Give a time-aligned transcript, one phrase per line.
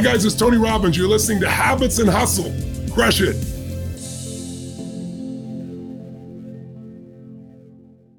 [0.00, 0.96] Hi, guys, it's Tony Robbins.
[0.96, 2.50] You're listening to Habits and Hustle.
[2.90, 3.36] Crush it.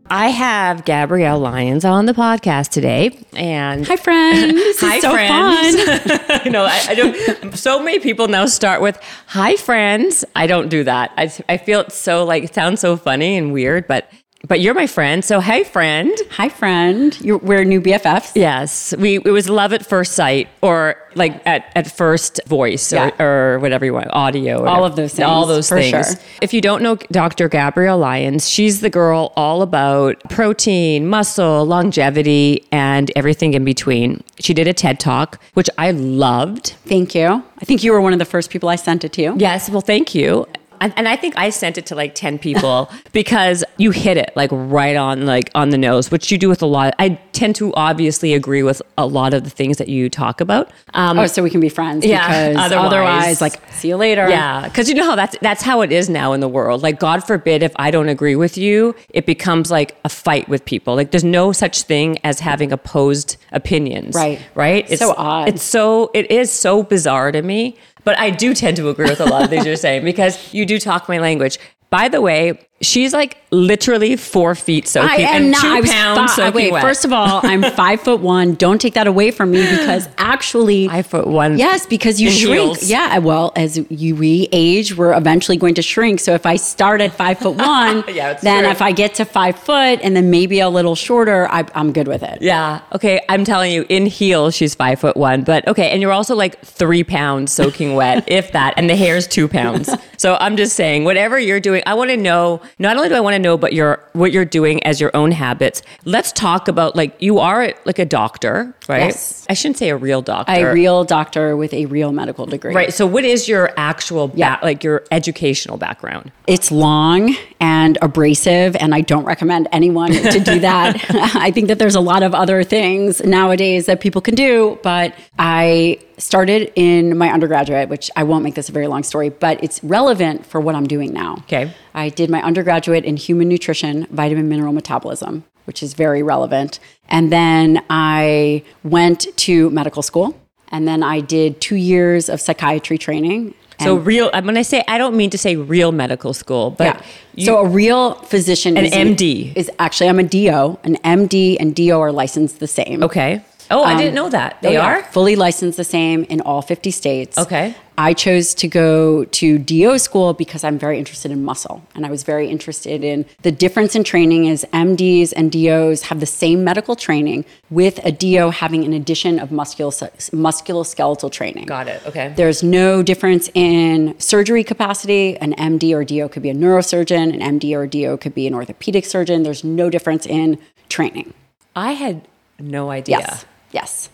[0.08, 4.54] I have Gabrielle Lyons on the podcast today, and Hi, friends.
[4.54, 6.28] This Hi, is so friends.
[6.28, 6.42] fun.
[6.46, 7.58] you know, I, I don't.
[7.58, 11.12] So many people now start with "Hi, friends." I don't do that.
[11.18, 14.08] I, I feel it's so like it sounds so funny and weird, but
[14.48, 15.24] but you're my friend.
[15.24, 16.12] So hey, friend.
[16.32, 17.20] Hi, friend.
[17.22, 18.32] You're, we're new BFFs.
[18.36, 23.12] Yes, we it was love at first sight, or like at, at first voice, Yeah.
[23.20, 25.92] or, or whatever you want, audio, or All of those things, all those for things.
[25.92, 26.16] sure.
[26.42, 27.50] If you don't know Dr.
[27.50, 34.24] Gabrielle Lyons, she's the girl all about protein, muscle, longevity, and everything in between.
[34.40, 36.76] She did a TED talk, which I loved.
[36.86, 37.44] Thank you.
[37.60, 39.36] I think you were one of the first people I sent it to.
[39.38, 40.48] Yes, well, thank you.
[40.82, 44.32] And, and I think I sent it to like 10 people because you hit it
[44.36, 46.94] like right on like on the nose, which you do with a lot.
[47.00, 50.70] I tend to obviously agree with a lot of the things that you talk about.
[50.94, 52.06] Um, Oh, so we can be friends.
[52.06, 54.28] Yeah, Because otherwise- otherwise, like, see you later.
[54.30, 56.82] yeah, because you know how that's that's how it is now in the world.
[56.84, 60.66] Like, God forbid if I don't agree with you, it becomes like a fight with
[60.66, 60.96] people.
[60.96, 64.16] Like, there's no such thing as having opposed opinions.
[64.16, 64.40] Right.
[64.56, 64.90] Right.
[64.90, 65.48] It's so odd.
[65.50, 67.78] It's so it is so bizarre to me.
[68.04, 70.66] But I do tend to agree with a lot of things you're saying because you
[70.66, 71.60] do talk my language.
[71.90, 75.62] By the way, she's like literally four feet soaking I am and not.
[75.62, 76.72] two I was pounds fi- soaking wait.
[76.72, 76.82] wet.
[76.82, 78.56] First of all, I'm five foot one.
[78.56, 81.58] Don't take that away from me because actually, Five foot one.
[81.58, 82.54] Yes, because you shrink.
[82.78, 82.90] heels.
[82.90, 83.18] Yeah.
[83.20, 86.20] Well, as you we age, we're eventually going to shrink.
[86.20, 88.72] So if I start at five foot one, Yeah, then true.
[88.72, 92.08] if I get to five foot and then maybe a little shorter, I, I'm good
[92.08, 92.42] with it.
[92.42, 92.82] Yeah.
[92.94, 93.22] Okay.
[93.30, 95.44] I'm telling you, in heels, she's five foot one.
[95.44, 95.90] But okay.
[95.92, 98.74] And you're also like three pounds soaking wet, if that.
[98.78, 99.90] And the hair's two pounds.
[100.18, 103.20] So I'm just saying, whatever you're doing, I want to know, not only do I
[103.20, 105.82] want to know, but your, what you're doing as your own habits.
[106.06, 109.06] Let's talk about like, you are like a doctor, right?
[109.08, 109.46] Yes.
[109.50, 110.52] I shouldn't say a real doctor.
[110.52, 112.74] A real doctor with a real medical degree.
[112.74, 112.94] Right.
[112.94, 114.60] So what is your actual, ba- Yeah.
[114.62, 116.32] like your educational background?
[116.48, 121.06] It's long and abrasive, and I don't recommend anyone to do that.
[121.36, 125.14] I think that there's a lot of other things nowadays that people can do, but
[125.38, 129.64] I started in my undergraduate, which I won't make this a very long story, but
[129.64, 131.36] it's relevant for what I'm doing now.
[131.44, 131.72] Okay.
[131.94, 136.80] I did my undergraduate in human nutrition, vitamin mineral metabolism, which is very relevant.
[137.10, 140.36] And then I went to medical school,
[140.70, 143.54] and then I did two years of psychiatry training.
[143.84, 147.02] So real, when I say, I don't mean to say real medical school, but yeah.
[147.36, 149.54] you- so a real physician, An is MD.
[149.56, 150.78] is actually I'm a DO.
[150.84, 153.04] An MD and DO are licensed the same.
[153.04, 153.42] okay.
[153.72, 154.62] Oh, I um, didn't know that.
[154.62, 155.04] They Oh, are?
[155.04, 157.38] fully licensed the same in all 50 states.
[157.38, 157.74] Okay.
[157.98, 161.84] I chose to go to DO school because I'm very interested in muscle.
[161.94, 166.20] And I was very interested in the difference in training is MDs and DOs have
[166.20, 171.66] the same medical training with a DO having an addition of musculoskeletal training.
[171.66, 172.02] Got it.
[172.06, 172.34] Okay.
[172.36, 175.38] There's no difference in surgery capacity.
[175.38, 178.54] An MD or DO could be a neurosurgeon, an MD or DO could be an
[178.56, 179.44] orthopedic surgeon.
[179.44, 180.58] There's no difference in
[180.90, 181.34] training.
[181.76, 182.28] I had
[182.60, 183.20] no idea.
[183.20, 183.46] Yes.
[183.72, 184.10] Yes.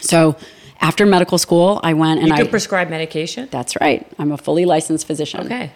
[0.00, 0.36] So
[0.80, 2.46] after medical school, I went and You I.
[2.46, 3.48] prescribe medication?
[3.50, 4.06] that's right.
[4.18, 5.40] I'm a fully licensed physician.
[5.46, 5.70] Okay.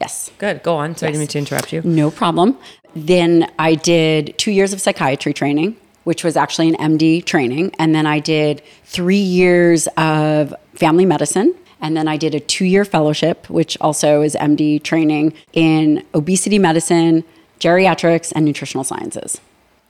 [0.00, 0.30] Yes.
[0.38, 0.62] Good.
[0.62, 0.96] Go on.
[0.96, 1.82] Sorry, I didn't mean to interrupt you.
[1.82, 2.56] No problem.
[2.94, 7.72] Then I did two years of psychiatry training, which was actually an MD training.
[7.78, 11.54] And then I did three years of family medicine.
[11.80, 16.58] And then I did a two year fellowship, which also is MD training in obesity
[16.58, 17.24] medicine,
[17.60, 19.40] geriatrics, and nutritional sciences.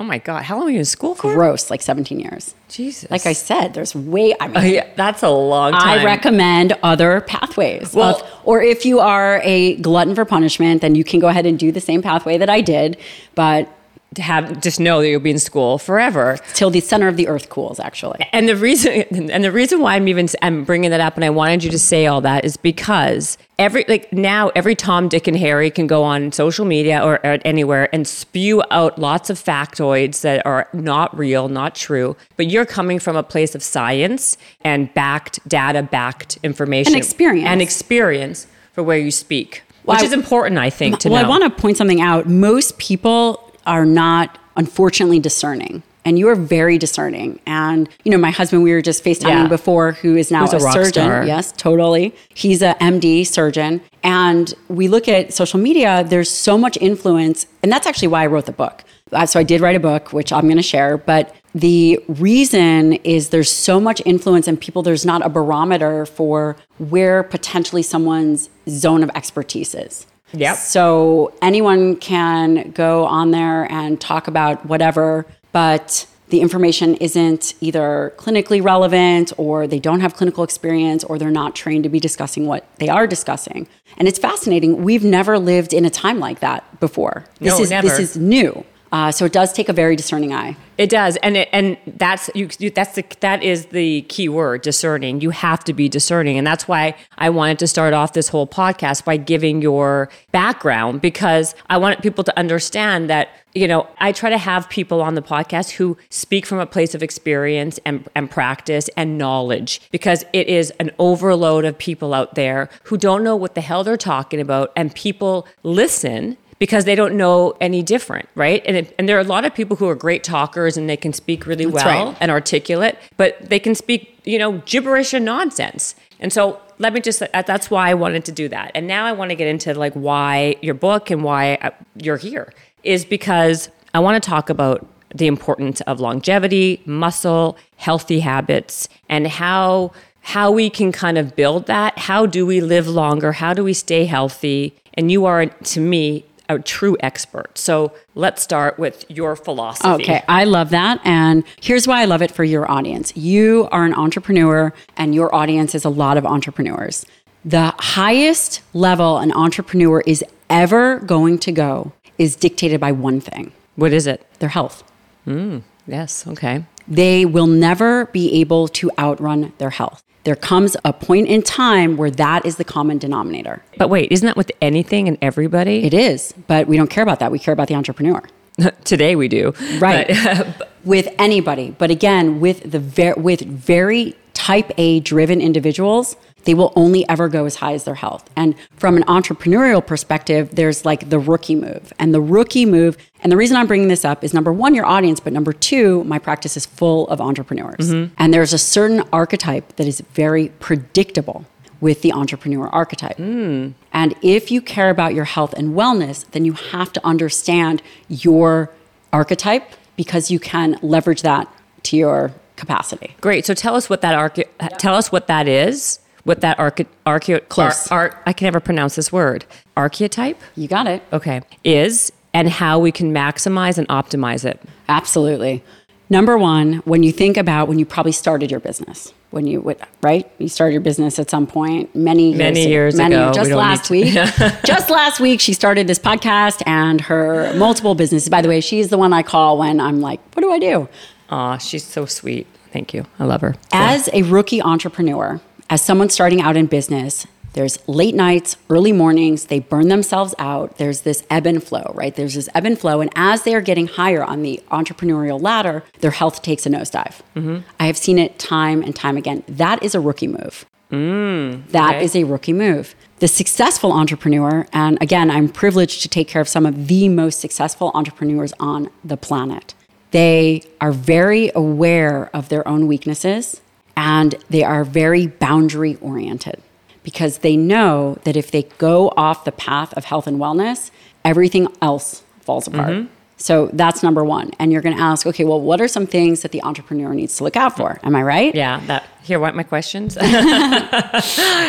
[0.00, 0.42] Oh my God.
[0.42, 1.32] How long were you in school for?
[1.32, 2.54] Gross, like 17 years.
[2.68, 3.08] Jesus.
[3.10, 6.00] Like I said, there's way, I mean, Oh, yeah, that's a long time.
[6.00, 7.94] I recommend other pathways.
[7.94, 11.46] Well- of- or if you are a glutton for punishment, then you can go ahead
[11.46, 12.96] and do the same pathway that I did,
[13.36, 13.68] but
[14.14, 16.38] to have just know that you'll be in school forever.
[16.54, 18.26] till the center of the earth cools, actually.
[18.32, 18.92] And the reason
[19.30, 21.78] and the reason why I'm even I'm bringing that up and I wanted you to
[21.78, 26.02] say all that is because every like now every Tom Dick and Harry can go
[26.02, 31.16] on social media or, or anywhere and spew out lots of factoids that are not
[31.16, 36.38] real, not true, but you're coming from a place of science and backed data backed
[36.42, 37.48] information And experience.
[37.48, 39.62] and experience for where you speak.
[39.84, 41.26] Well, which I- is important, I think, to well, know.
[41.26, 42.28] I want to point something out.
[42.28, 45.82] Most people are not, unfortunately, discerning.
[46.04, 47.38] And you are very discerning.
[47.46, 49.46] And, you know, my husband, we were just FaceTiming Yeah.
[49.46, 50.92] before, who is now Who's a a, surgeon.
[50.92, 51.24] star.
[51.24, 52.12] Yes, totally.
[52.34, 53.80] He's a MD surgeon.
[54.02, 57.46] And we look at social media, there's so much influence.
[57.62, 58.82] And that's actually why I wrote the book.
[59.12, 60.96] Uh, So I did write a book, which I'm going to share.
[60.96, 66.56] But the reason is there's so much influence and people, there's not a barometer for
[66.78, 70.06] where potentially someone's zone of expertise is.
[70.34, 70.56] Yep.
[70.56, 78.14] So anyone can go on there and talk about whatever, but the information isn't either
[78.16, 82.46] clinically relevant or they don't have clinical experience or they're not trained to be discussing
[82.46, 83.68] what they are discussing.
[83.98, 84.82] And it's fascinating.
[84.82, 87.26] We've never lived in a time like that before.
[87.38, 87.86] This No, is never.
[87.86, 88.64] this is new.
[88.92, 90.54] Uh, so it does take a very discerning eye.
[90.76, 92.48] It does, and it, and that's you.
[92.48, 95.22] That's the that is the key word, discerning.
[95.22, 98.46] You have to be discerning, and that's why I wanted to start off this whole
[98.46, 104.12] podcast by giving your background because I want people to understand that you know I
[104.12, 108.06] try to have people on the podcast who speak from a place of experience and
[108.14, 113.24] and practice and knowledge because it is an overload of people out there who don't
[113.24, 117.82] know what the hell they're talking about, and people listen because they don't know any
[117.82, 118.62] different, right?
[118.64, 120.96] And it, and there are a lot of people who are great talkers and they
[120.96, 122.16] can speak really That's well right.
[122.20, 125.96] and articulate, but they can speak, you know, gibberish and nonsense.
[126.20, 128.70] And so let me just that's why I wanted to do that.
[128.76, 132.16] And now I want to get into like why your book and why uh, you're
[132.16, 132.52] here
[132.84, 139.26] is because I want to talk about the importance of longevity, muscle, healthy habits and
[139.26, 141.98] how how we can kind of build that.
[141.98, 143.32] How do we live longer?
[143.32, 144.76] How do we stay healthy?
[144.94, 147.56] And you are to me a true expert.
[147.56, 150.02] So let's start with your philosophy.
[150.02, 151.00] Okay, I love that.
[151.04, 153.16] And here's why I love it for your audience.
[153.16, 157.06] You are an entrepreneur, and your audience is a lot of entrepreneurs.
[157.44, 163.52] The highest level an entrepreneur is ever going to go is dictated by one thing
[163.76, 164.24] What is it?
[164.38, 164.84] their health.
[165.24, 166.26] Hmm, yes.
[166.26, 166.64] Okay.
[166.86, 170.02] They will never be able to outrun their health.
[170.24, 173.62] There comes a point in time where that is the common denominator.
[173.76, 175.84] But wait, isn't that with anything and everybody?
[175.84, 177.32] It is, but we don't care about that.
[177.32, 178.22] We care about the entrepreneur.
[178.84, 179.52] Today we do.
[179.80, 186.16] right But- with anybody but again with the ver- with very type a driven individuals
[186.42, 190.56] they will only ever go as high as their health and from an entrepreneurial perspective
[190.56, 194.04] there's like the rookie move and the rookie move and the reason i'm bringing this
[194.04, 197.90] up is number one your audience but number two my practice is full of entrepreneurs
[197.90, 198.12] mm-hmm.
[198.18, 201.46] and there's a certain archetype that is very predictable
[201.82, 203.18] with the entrepreneur archetype.
[203.18, 203.74] Mm.
[203.92, 208.70] And if you care about your health and wellness, then you have to understand your
[209.12, 209.64] archetype
[209.96, 211.52] because you can leverage that
[211.82, 213.16] to your capacity.
[213.20, 213.44] Great.
[213.44, 215.98] So tell us what that arche- tell us what that is.
[216.22, 217.88] What that arche- arche- Close.
[217.90, 219.44] Ar- ar- I can never pronounce this word.
[219.76, 220.40] Archetype.
[220.54, 221.02] You got it.
[221.12, 221.40] Okay.
[221.64, 224.60] Is and how we can maximize and optimize it.
[224.88, 225.62] Absolutely.
[226.08, 229.78] Number one, when you think about when you probably started your business, when you would,
[230.02, 230.30] right?
[230.38, 233.28] You started your business at some point many Many years ago.
[233.28, 234.12] We Just don't last week.
[234.64, 238.28] just last week, she started this podcast and her multiple businesses.
[238.28, 240.88] By the way, she's the one I call when I'm like, what do I do?
[241.30, 242.46] Aw, she's so sweet.
[242.72, 243.06] Thank you.
[243.18, 243.54] I love her.
[243.72, 245.40] As a rookie entrepreneur,
[245.70, 250.78] as someone starting out in business, there's late nights, early mornings, they burn themselves out.
[250.78, 252.14] There's this ebb and flow, right?
[252.14, 253.00] There's this ebb and flow.
[253.00, 257.20] And as they are getting higher on the entrepreneurial ladder, their health takes a nosedive.
[257.36, 257.58] Mm-hmm.
[257.78, 259.44] I have seen it time and time again.
[259.46, 260.64] That is a rookie move.
[260.90, 262.04] Mm, that okay.
[262.04, 262.94] is a rookie move.
[263.18, 267.40] The successful entrepreneur, and again, I'm privileged to take care of some of the most
[267.40, 269.74] successful entrepreneurs on the planet.
[270.10, 273.62] They are very aware of their own weaknesses
[273.96, 276.62] and they are very boundary oriented
[277.02, 280.90] because they know that if they go off the path of health and wellness,
[281.24, 283.06] everything else falls apart.
[283.36, 284.52] So that's number one.
[284.60, 287.36] And you're going to ask, okay, well, what are some things that the entrepreneur needs
[287.38, 287.98] to look out for?
[288.04, 288.54] Am I right?
[288.54, 288.80] Yeah.
[288.86, 289.04] That.
[289.24, 289.40] Here.
[289.40, 290.16] Want my questions?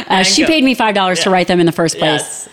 [0.06, 0.48] Uh, she go.
[0.48, 2.22] paid me $5 to write them in the first place.
[2.22, 2.50] Yes.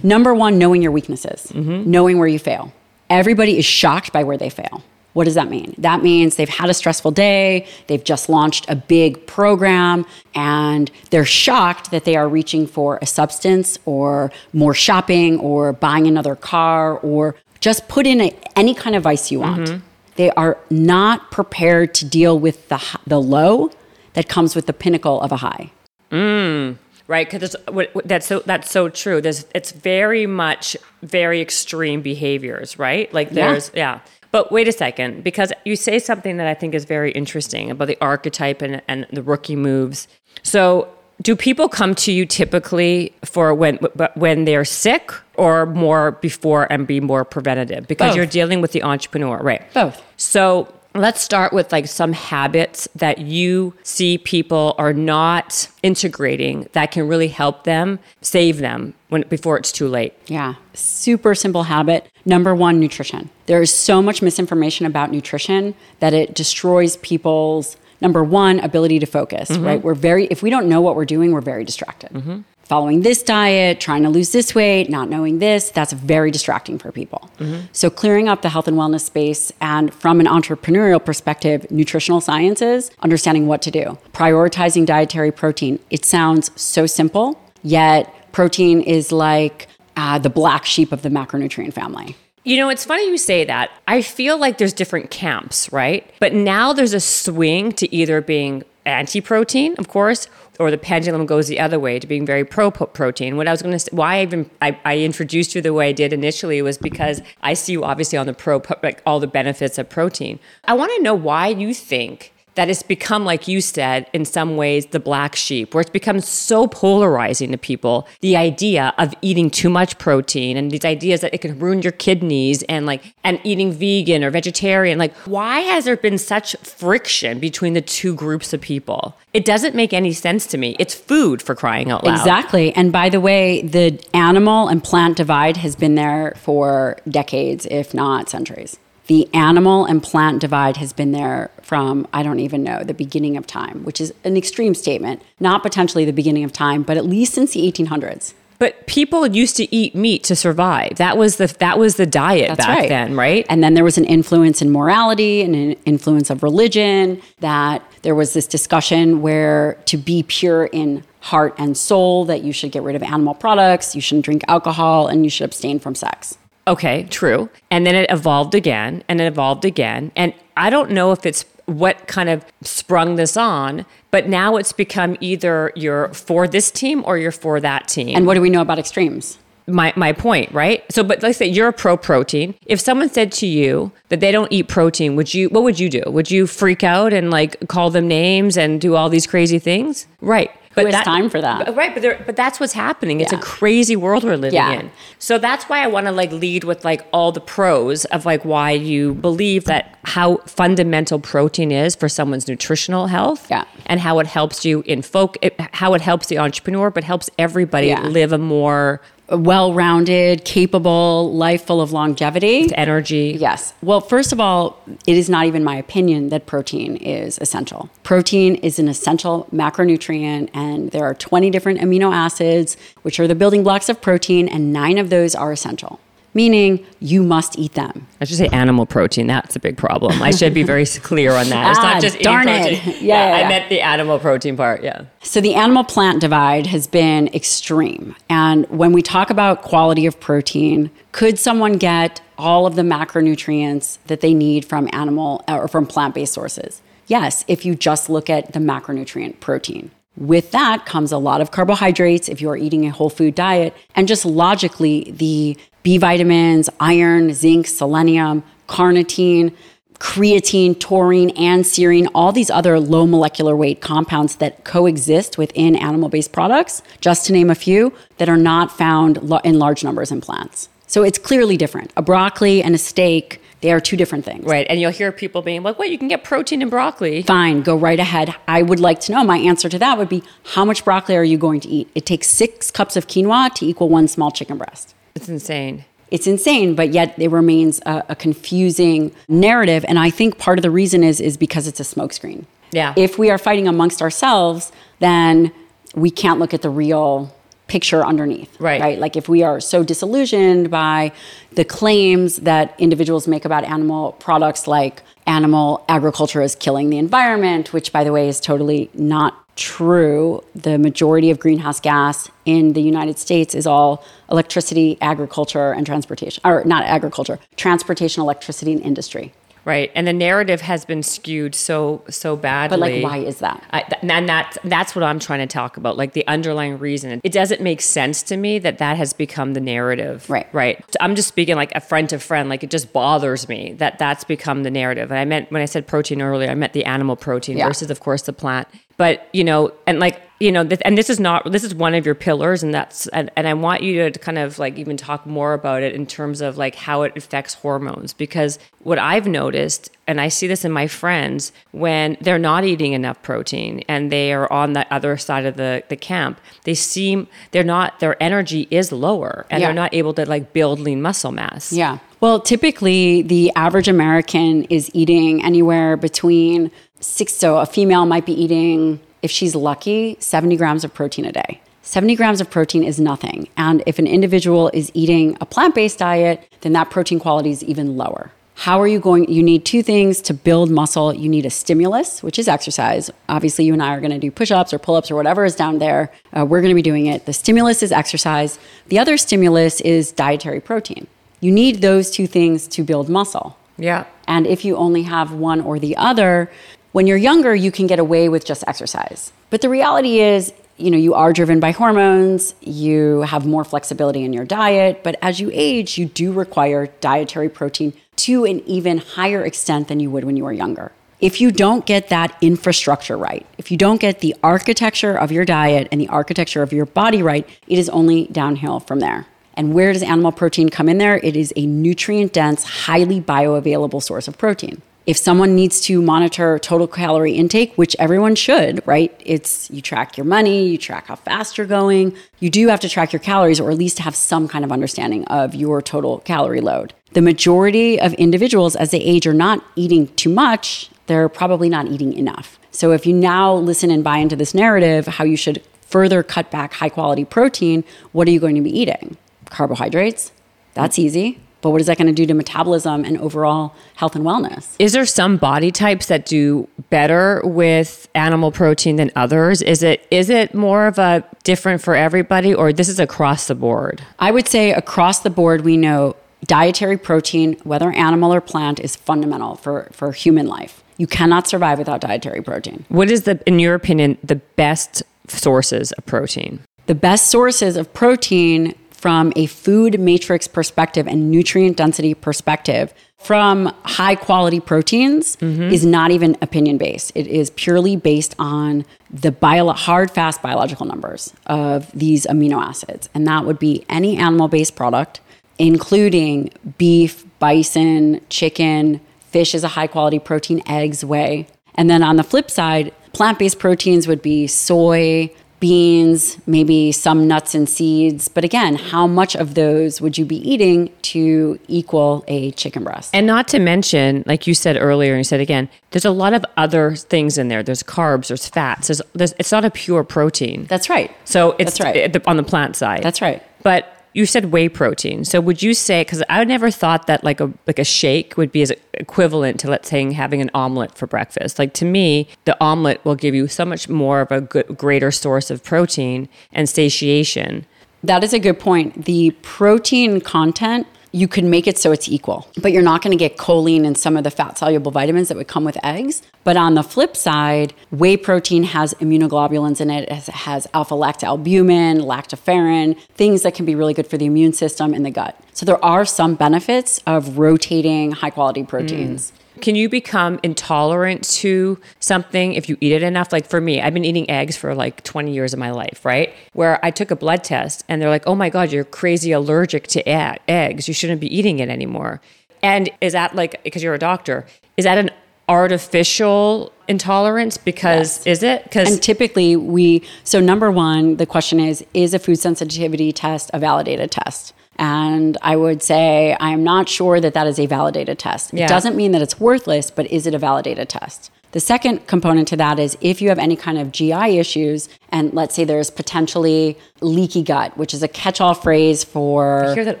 [0.04, 2.72] Number one, knowing your weaknesses, knowing where you fail.
[3.10, 4.82] Everybody is shocked by where they fail.
[5.18, 5.74] What does that mean?
[5.78, 11.24] That means they've had a stressful day, they've just launched a big program, and they're
[11.24, 16.98] shocked that they are reaching for a substance or more shopping or buying another car
[16.98, 19.62] or just put in a, any kind of vice you want.
[19.66, 19.84] Mm-hmm.
[20.14, 23.72] They are not prepared to deal with the, the low
[24.12, 25.72] that comes with the pinnacle of a high.
[26.12, 26.76] Mm,
[27.08, 27.56] right because
[28.04, 33.50] that's so that's so true there's it's very much very extreme behaviors right like Yeah.
[33.50, 37.12] there's yeah, but wait a second because you say something that i think is very
[37.12, 40.08] interesting about the archetype and, and the rookie moves
[40.42, 40.88] so
[41.20, 43.76] do people come to you typically for when
[44.14, 48.16] when they're sick or more before and be more preventative because Both.
[48.16, 50.02] you're dealing with the entrepreneur right Both.
[50.16, 56.90] so let's start with like some habits that you see people are not integrating that
[56.90, 60.14] can really help them save them when before it's too late.
[60.26, 62.08] Yeah, super simple habit.
[62.24, 63.30] Number one, nutrition.
[63.46, 69.06] There is so much misinformation about nutrition that it destroys people's number one ability to
[69.06, 69.50] focus.
[69.50, 69.64] Mm-hmm.
[69.64, 69.82] Right?
[69.82, 72.10] We're very if we don't know what we're doing, we're very distracted.
[72.10, 72.40] Mm-hmm.
[72.68, 76.92] Following this diet, trying to lose this weight, not knowing this, that's very distracting for
[76.92, 77.30] people.
[77.72, 82.90] So, clearing up the health and wellness space and from an entrepreneurial perspective, nutritional sciences,
[83.00, 85.78] understanding what to do, prioritizing dietary protein.
[85.90, 91.72] It sounds so simple, yet protein is like uh, the black sheep of the macronutrient
[91.72, 92.16] family.
[92.44, 93.70] You know, it's funny you say that.
[93.86, 96.08] I feel like there's different camps, right?
[96.18, 100.28] But now there's a swing to either being anti protein, of course,
[100.58, 103.36] or the pendulum goes the other way to being very pro protein.
[103.36, 105.92] What I was going to why I even I, I, introduced you the way I
[105.92, 109.78] did initially was because I see you obviously on the pro, like all the benefits
[109.78, 110.38] of protein.
[110.64, 114.56] I want to know why you think that it's become, like you said, in some
[114.56, 118.08] ways, the black sheep, where it's become so polarizing to people.
[118.20, 121.92] The idea of eating too much protein and these ideas that it can ruin your
[121.92, 124.98] kidneys and like, and eating vegan or vegetarian.
[124.98, 129.16] Like, why has there been such friction between the two groups of people?
[129.32, 130.74] It doesn't make any sense to me.
[130.80, 132.18] It's food for crying out loud.
[132.18, 132.74] Exactly.
[132.74, 137.94] And by the way, the animal and plant divide has been there for decades, if
[137.94, 142.84] not centuries the animal and plant divide has been there from, I don't even know,
[142.84, 145.22] the beginning of time, which is an extreme statement.
[145.40, 148.34] Not potentially the beginning of time, but at least since the 1800s.
[148.58, 150.96] But people used to eat meat to survive.
[150.96, 152.88] That was the that was the diet That's back right.
[152.88, 153.46] then, right?
[153.48, 157.22] And then there was an influence in morality and an influence of religion.
[157.38, 162.52] That there was this discussion where to be pure in heart and soul, that you
[162.52, 165.94] should get rid of animal products, you shouldn't drink alcohol, and you should abstain from
[165.94, 166.36] sex.
[166.68, 167.48] Okay, true.
[167.70, 170.12] And then it evolved again and it evolved again.
[170.14, 174.72] And I don't know if it's what kind of sprung this on, but now it's
[174.72, 178.14] become either you're for this team or you're for that team.
[178.16, 179.38] And what do we know about extremes?
[179.68, 180.82] my my point, right?
[180.90, 182.54] So, but let's say you're a pro protein.
[182.66, 185.48] If someone said to you that they don't eat protein, would you?
[185.50, 186.02] What would you do?
[186.06, 190.06] Would you freak out and like call them names and do all these crazy things?
[190.20, 190.50] Right.
[190.84, 191.74] But Who has time for that?
[191.74, 193.20] Right, but there, but that's what's happening.
[193.20, 193.38] It's Yeah.
[193.38, 194.72] a crazy world we're living Yeah.
[194.72, 194.90] in.
[195.18, 198.44] So that's why I want to like lead with like all the pros of like
[198.44, 203.46] why you believe that how fundamental protein is for someone's nutritional health.
[203.50, 203.64] Yeah.
[203.86, 207.28] And how it helps you in folk, it, how it helps the entrepreneur, but helps
[207.38, 208.02] everybody Yeah.
[208.02, 212.70] live a more A well-rounded, capable life full of longevity.
[212.74, 213.36] energy.
[213.38, 213.74] Yes.
[213.82, 217.90] Well, first of all, it is not even my opinion that protein is essential.
[218.04, 223.34] Protein is an essential macronutrient, and there are 20 different amino acids, which are the
[223.34, 226.00] building blocks of protein, and nine of those are essential,
[226.34, 228.06] meaning you must eat them.
[228.20, 229.26] I should say animal protein.
[229.26, 230.20] That's a big problem.
[230.22, 231.70] I should be very clear on that.
[231.70, 232.80] It's Ah, not just eating darn it.
[232.82, 233.04] protein.
[233.06, 234.82] Yeah, yeah, I meant the animal protein part.
[234.84, 235.02] Yeah.
[235.22, 238.14] So the animal plant divide has been extreme.
[238.28, 243.98] And when we talk about quality of protein, could someone get all of the macronutrients
[244.06, 246.80] that they need from animal or from plant based sources?
[247.06, 249.90] Yes, if you just look at the macronutrient protein.
[250.18, 253.72] With that comes a lot of carbohydrates if you are eating a whole food diet,
[253.94, 259.54] and just logically, the B vitamins, iron, zinc, selenium, carnitine,
[260.00, 266.08] creatine, taurine, and serine, all these other low molecular weight compounds that coexist within animal
[266.08, 270.20] based products, just to name a few, that are not found in large numbers in
[270.20, 270.68] plants.
[270.88, 271.92] So it's clearly different.
[271.96, 274.44] A broccoli and a steak, they are two different things.
[274.44, 274.66] Right.
[274.68, 277.22] And you'll hear people being like, well, you can get protein in broccoli.
[277.22, 278.34] Fine, go right ahead.
[278.46, 279.24] I would like to know.
[279.24, 280.22] My answer to that would be
[280.54, 281.88] how much broccoli are you going to eat?
[281.94, 284.94] It takes six cups of quinoa to equal one small chicken breast.
[285.14, 285.84] It's insane.
[286.10, 289.84] It's insane, but yet it remains a, a confusing narrative.
[289.88, 292.46] And I think part of the reason is is because it's a smokescreen.
[292.70, 292.94] Yeah.
[292.96, 295.52] If we are fighting amongst ourselves, then
[295.94, 297.34] we can't look at the real
[297.68, 298.60] picture underneath.
[298.60, 298.80] Right.
[298.80, 298.98] Right.
[298.98, 301.12] Like if we are so disillusioned by
[301.52, 307.72] the claims that individuals make about animal products like animal agriculture is killing the environment,
[307.72, 310.42] which by the way is totally not true.
[310.54, 316.40] The majority of greenhouse gas in the United States is all electricity, agriculture, and transportation,
[316.44, 319.32] or not agriculture, transportation, electricity, and industry.
[319.68, 319.92] Right.
[319.94, 322.78] And the narrative has been skewed so so badly.
[322.78, 323.62] But like, why is that?
[323.70, 327.20] I, th- and that's that's what I'm trying to talk about, like the underlying reason.
[327.22, 330.28] It doesn't make sense to me that that has become the narrative.
[330.30, 330.48] Right.
[330.54, 330.82] Right.
[330.90, 332.48] So I'm just speaking like a friend to friend.
[332.48, 335.10] Like it just bothers me that that's become the narrative.
[335.10, 337.68] And I meant when I said protein earlier, I meant the animal protein Yeah.
[337.68, 338.68] versus, of course, the plant.
[338.98, 341.94] But you know, and like you know, th- and this is not this is one
[341.94, 344.96] of your pillars, and that's and, and I want you to kind of like even
[344.96, 349.26] talk more about it in terms of like how it affects hormones because what I've
[349.26, 354.12] noticed, and I see this in my friends when they're not eating enough protein and
[354.12, 358.20] they are on the other side of the the camp, they seem they're not their
[358.22, 359.68] energy is lower and Yeah.
[359.68, 361.72] they're not able to like build lean muscle mass.
[361.72, 361.98] Yeah.
[362.20, 367.34] Well, typically the average American is eating anywhere between six.
[367.34, 371.60] So a female might be eating, if she's lucky, 70 grams of protein a day.
[371.82, 373.48] 70 grams of protein is nothing.
[373.56, 377.64] And if an individual is eating a plant based diet, then that protein quality is
[377.64, 378.30] even lower.
[378.58, 379.30] How are you going?
[379.30, 381.14] You need two things to build muscle.
[381.14, 383.08] You need a stimulus, which is exercise.
[383.28, 385.44] Obviously, you and I are going to do push ups or pull ups or whatever
[385.44, 386.10] is down there.
[386.36, 387.24] Uh, we're going to be doing it.
[387.24, 388.58] The stimulus is exercise.
[388.88, 391.06] The other stimulus is dietary protein.
[391.40, 393.56] You need those two things to build muscle.
[393.76, 394.06] Yeah.
[394.26, 396.50] And if you only have one or the other,
[396.92, 399.32] when you're younger, you can get away with just exercise.
[399.50, 404.22] But the reality is, you know, you are driven by hormones, you have more flexibility
[404.22, 408.98] in your diet, but as you age, you do require dietary protein to an even
[408.98, 410.92] higher extent than you would when you were younger.
[411.20, 415.44] If you don't get that infrastructure right, if you don't get the architecture of your
[415.44, 419.26] diet and the architecture of your body right, it is only downhill from there.
[419.54, 421.18] And where does animal protein come in there?
[421.18, 424.80] It is a nutrient dense, highly bioavailable source of protein.
[425.08, 429.18] If someone needs to monitor total calorie intake, which everyone should, right?
[429.24, 432.14] It's you track your money, you track how fast you're going.
[432.40, 435.24] You do have to track your calories or at least have some kind of understanding
[435.28, 436.92] of your total calorie load.
[437.14, 441.86] The majority of individuals as they age are not eating too much, they're probably not
[441.86, 442.58] eating enough.
[442.70, 446.50] So if you now listen and buy into this narrative, how you should further cut
[446.50, 449.16] back high quality protein, what are you going to be eating?
[449.46, 450.32] carbohydrates.
[450.74, 451.40] That's easy.
[451.60, 454.74] But what is that going to do to metabolism and overall health and wellness?
[454.78, 459.62] Is there some body types that do better with animal protein than others?
[459.62, 463.54] Is it is it more of a different for everybody or this is across the
[463.54, 464.02] board?
[464.18, 468.96] I would say across the board we know dietary protein, whether animal or plant, is
[468.96, 470.82] fundamental for, for human life.
[470.96, 472.84] You cannot survive without dietary protein.
[472.88, 476.60] What is the in your opinion the best sources of protein?
[476.86, 483.72] The best sources of protein from a food matrix perspective and nutrient density perspective from
[483.84, 485.62] high quality proteins mm-hmm.
[485.62, 487.12] is not even opinion based.
[487.14, 493.08] It is purely based on the bio- hard, fast biological numbers of these amino acids.
[493.14, 495.20] And that would be any animal based product,
[495.58, 501.46] including beef, bison, chicken, fish is a high quality protein, eggs, whey.
[501.76, 507.26] And then on the flip side, plant based proteins would be soy, beans, maybe some
[507.26, 508.28] nuts and seeds.
[508.28, 513.10] But again, how much of those would you be eating to equal a chicken breast?
[513.14, 516.32] And not to mention, like you said earlier, and you said again, there's a lot
[516.32, 517.62] of other things in there.
[517.62, 518.88] There's carbs, there's fats.
[518.88, 520.66] There's, there's it's not a pure protein.
[520.66, 521.10] That's right.
[521.24, 522.26] So it's That's right.
[522.26, 523.02] on the plant side.
[523.02, 523.42] That's right.
[523.62, 525.24] But you said whey protein.
[525.24, 528.52] So would you say because I never thought that like a like a shake would
[528.52, 531.58] be as equivalent to let's say having an omelet for breakfast.
[531.58, 535.10] Like to me, the omelet will give you so much more of a good, greater
[535.10, 537.66] source of protein and satiation.
[538.02, 539.06] That is a good point.
[539.06, 543.18] The protein content you can make it so it's equal, but you're not going to
[543.18, 546.22] get choline and some of the fat soluble vitamins that would come with eggs.
[546.44, 552.00] But on the flip side, whey protein has immunoglobulins in it, it has alpha lactalbumin,
[552.00, 555.38] lactoferrin, things that can be really good for the immune system in the gut.
[555.52, 559.30] So there are some benefits of rotating high quality proteins.
[559.30, 559.34] Mm.
[559.58, 563.32] Can you become intolerant to something if you eat it enough?
[563.32, 566.32] Like for me, I've been eating eggs for like 20 years of my life, right?
[566.52, 569.86] Where I took a blood test and they're like, oh my God, you're crazy allergic
[569.88, 570.88] to eggs.
[570.88, 572.20] You shouldn't be eating it anymore.
[572.62, 575.10] And is that like, because you're a doctor, is that an
[575.48, 578.38] artificial intolerance because yes.
[578.38, 582.36] is it because and typically we so number one the question is is a food
[582.36, 587.58] sensitivity test a validated test and I would say I'm not sure that that is
[587.58, 588.52] a validated test.
[588.52, 588.64] Yeah.
[588.64, 591.30] It doesn't mean that it's worthless, but is it a validated test?
[591.52, 595.32] The second component to that is if you have any kind of GI issues, and
[595.32, 599.64] let's say there's potentially leaky gut, which is a catch all phrase for.
[599.64, 600.00] I hear that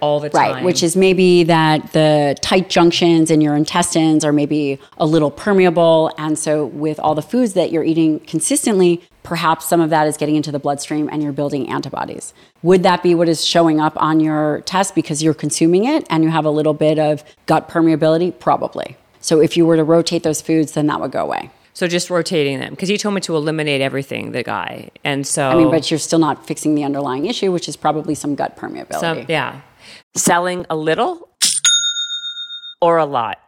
[0.00, 0.54] all the time.
[0.54, 5.30] Right, which is maybe that the tight junctions in your intestines are maybe a little
[5.30, 6.10] permeable.
[6.16, 10.16] And so, with all the foods that you're eating consistently, perhaps some of that is
[10.16, 12.32] getting into the bloodstream and you're building antibodies.
[12.62, 16.24] Would that be what is showing up on your test because you're consuming it and
[16.24, 18.38] you have a little bit of gut permeability?
[18.38, 18.96] Probably.
[19.24, 21.50] So if you were to rotate those foods, then that would go away.
[21.72, 25.48] So just rotating them because he told me to eliminate everything, the guy, and so
[25.48, 28.54] I mean, but you're still not fixing the underlying issue, which is probably some gut
[28.58, 29.00] permeability.
[29.00, 29.62] Some, yeah,
[30.14, 31.30] selling a little
[32.82, 33.38] or a lot.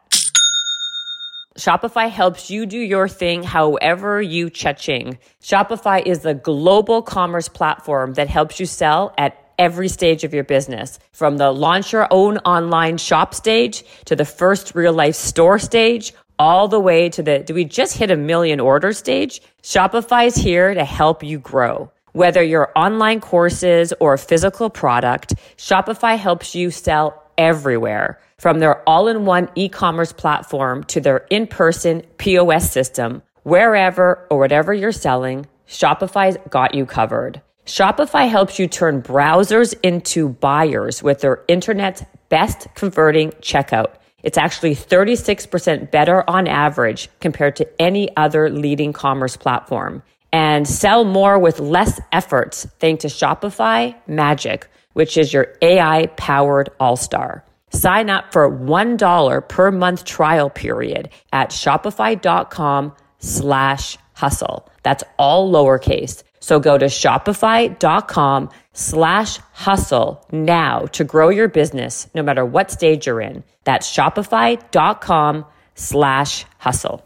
[1.59, 5.19] Shopify helps you do your thing however you cha-ching.
[5.43, 10.45] Shopify is the global commerce platform that helps you sell at every stage of your
[10.45, 15.59] business, from the launch your own online shop stage to the first real life store
[15.59, 19.41] stage, all the way to the do we just hit a million order stage?
[19.63, 21.91] Shopify is here to help you grow.
[22.13, 28.19] Whether your online courses or a physical product, Shopify helps you sell everywhere.
[28.39, 34.27] From their all in one e commerce platform to their in person POS system, wherever
[34.31, 37.43] or whatever you're selling, Shopify's got you covered.
[37.67, 43.95] Shopify helps you turn browsers into buyers with their internet's best converting checkout.
[44.23, 50.05] It's actually 36% better on average compared to any other leading commerce platform.
[50.33, 56.69] And sell more with less efforts thanks to Shopify Magic, which is your AI powered
[56.79, 57.45] all star.
[57.71, 64.71] Sign up for $1 per month trial period at shopify.com slash hustle.
[64.85, 66.23] That's all lowercase.
[66.47, 73.09] So go to shopify.com slash hustle now to grow your business no matter what stage
[73.09, 73.43] you're in.
[73.65, 77.05] That's shopify.com slash hustle.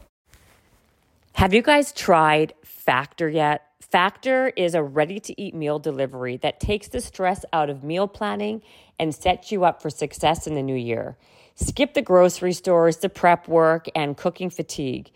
[1.33, 3.63] Have you guys tried Factor yet?
[3.81, 8.09] Factor is a ready to eat meal delivery that takes the stress out of meal
[8.09, 8.61] planning
[8.99, 11.17] and sets you up for success in the new year.
[11.55, 15.11] Skip the grocery stores, the prep work, and cooking fatigue.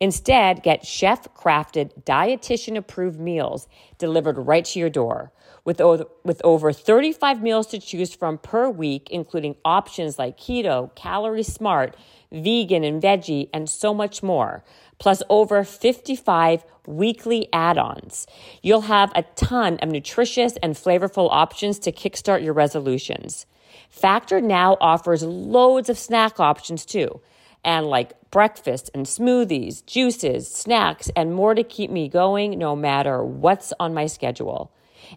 [0.00, 5.30] Instead, get chef crafted, dietitian approved meals delivered right to your door.
[5.62, 10.94] With over, with over 35 meals to choose from per week, including options like keto,
[10.94, 11.94] calorie smart,
[12.32, 14.64] vegan and veggie, and so much more,
[14.98, 18.26] plus over 55 weekly add ons.
[18.62, 23.44] You'll have a ton of nutritious and flavorful options to kickstart your resolutions.
[23.90, 27.20] Factor now offers loads of snack options too
[27.64, 33.24] and like breakfast and smoothies, juices, snacks, and more to keep me going no matter
[33.24, 34.72] what's on my schedule.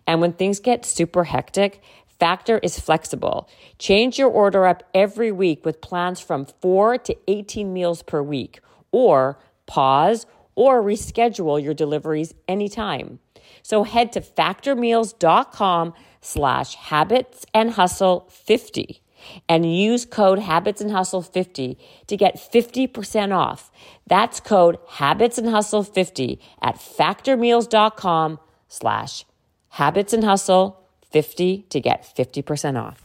[0.08, 1.82] And when things get super hectic,
[2.24, 3.50] Factor is flexible.
[3.80, 8.62] Change your order up every week with plans from 4 to 18 meals per week,
[8.94, 10.26] or pause
[10.56, 13.20] or reschedule your deliveries anytime.
[13.62, 19.03] So head to factormeals.com slash habits and hustle 50
[19.48, 23.72] and use code habits and hustle 50 to get 50% off.
[24.08, 29.26] That's code habits and hustle 50 at factormeals.com slash
[29.70, 30.80] habits and hustle
[31.12, 33.03] 50 to get 50% off.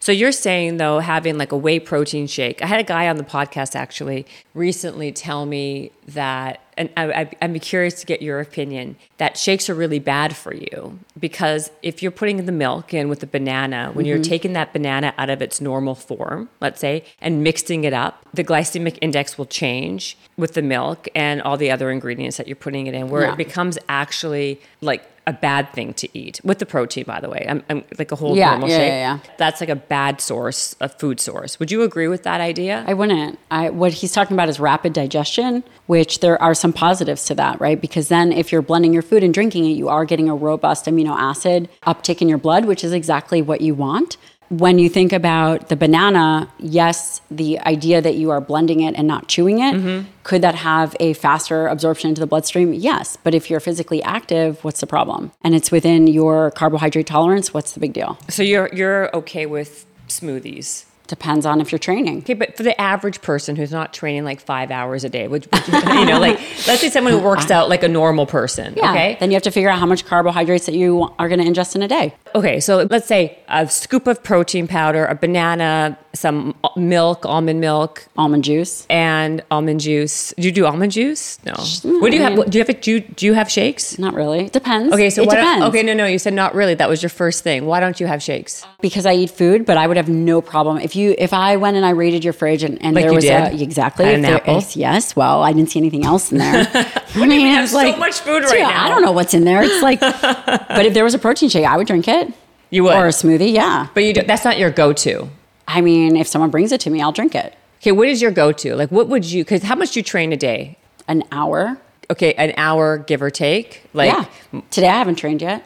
[0.00, 2.62] So you're saying though having like a whey protein shake.
[2.62, 7.58] I had a guy on the podcast actually recently tell me that, and I, am
[7.60, 8.96] curious to get your opinion.
[9.18, 13.20] That shakes are really bad for you because if you're putting the milk in with
[13.20, 14.08] the banana, when mm-hmm.
[14.08, 18.24] you're taking that banana out of its normal form, let's say, and mixing it up,
[18.32, 22.56] the glycemic index will change with the milk and all the other ingredients that you're
[22.56, 23.32] putting it in, where yeah.
[23.32, 27.46] it becomes actually like a bad thing to eat with the protein, by the way.
[27.48, 28.88] I'm, I'm like a whole yeah, normal yeah, shake.
[28.88, 29.34] Yeah, yeah.
[29.36, 31.58] That's like a bad source, a food source.
[31.58, 32.84] Would you agree with that idea?
[32.86, 33.38] I wouldn't.
[33.50, 37.60] I, what he's talking about is rapid digestion, which there are some positives to that,
[37.60, 37.80] right?
[37.80, 40.86] Because then if you're blending your food and drinking it, you are getting a robust
[40.86, 44.16] amino acid uptick in your blood, which is exactly what you want
[44.50, 49.06] when you think about the banana, yes, the idea that you are blending it and
[49.06, 50.08] not chewing it, mm-hmm.
[50.24, 52.74] could that have a faster absorption into the bloodstream?
[52.74, 53.16] Yes.
[53.22, 55.30] But if you're physically active, what's the problem?
[55.42, 58.18] And it's within your carbohydrate tolerance, what's the big deal?
[58.28, 60.84] So you're you're okay with smoothies?
[61.10, 62.18] Depends on if you're training.
[62.18, 65.46] Okay, but for the average person who's not training like five hours a day, which,
[65.68, 68.74] you know, like let's say someone who works out like a normal person.
[68.76, 68.92] Yeah.
[68.92, 69.16] Okay.
[69.20, 71.76] Then you have to figure out how much carbohydrates that you are going to ingest
[71.76, 72.14] in a day.
[72.34, 78.06] Okay, so let's say a scoop of protein powder, a banana, some milk, almond milk,
[78.16, 80.32] almond juice, and almond juice.
[80.36, 81.38] Do you do almond juice?
[81.44, 81.54] No.
[82.00, 82.50] what do you have?
[82.50, 82.68] Do you have?
[82.68, 83.98] A, do you, do you have shakes?
[83.98, 84.48] Not really.
[84.48, 84.92] Depends.
[84.94, 85.66] Okay, so it depends.
[85.66, 86.06] Okay, no, no.
[86.06, 86.74] You said not really.
[86.74, 87.66] That was your first thing.
[87.66, 88.64] Why don't you have shakes?
[88.80, 91.76] Because I eat food, but I would have no problem if you if I went
[91.76, 93.32] and I raided your fridge and, and like there was did?
[93.32, 94.62] a exactly an apple.
[94.74, 95.16] yes.
[95.16, 96.66] Well, I didn't see anything else in there.
[97.14, 98.84] I mean, you have like, so much food right now.
[98.84, 99.62] I don't know what's in there.
[99.62, 102.32] It's like, but if there was a protein shake, I would drink it.
[102.70, 103.88] You would or a smoothie, yeah.
[103.94, 105.28] But you do, that's not your go-to.
[105.66, 107.56] I mean, if someone brings it to me, I'll drink it.
[107.78, 108.76] Okay, what is your go-to?
[108.76, 109.42] Like, what would you?
[109.44, 110.76] Because how much do you train a day?
[111.08, 111.80] An hour.
[112.10, 113.82] Okay, an hour, give or take.
[113.92, 114.60] Like yeah.
[114.70, 115.64] Today I haven't trained yet.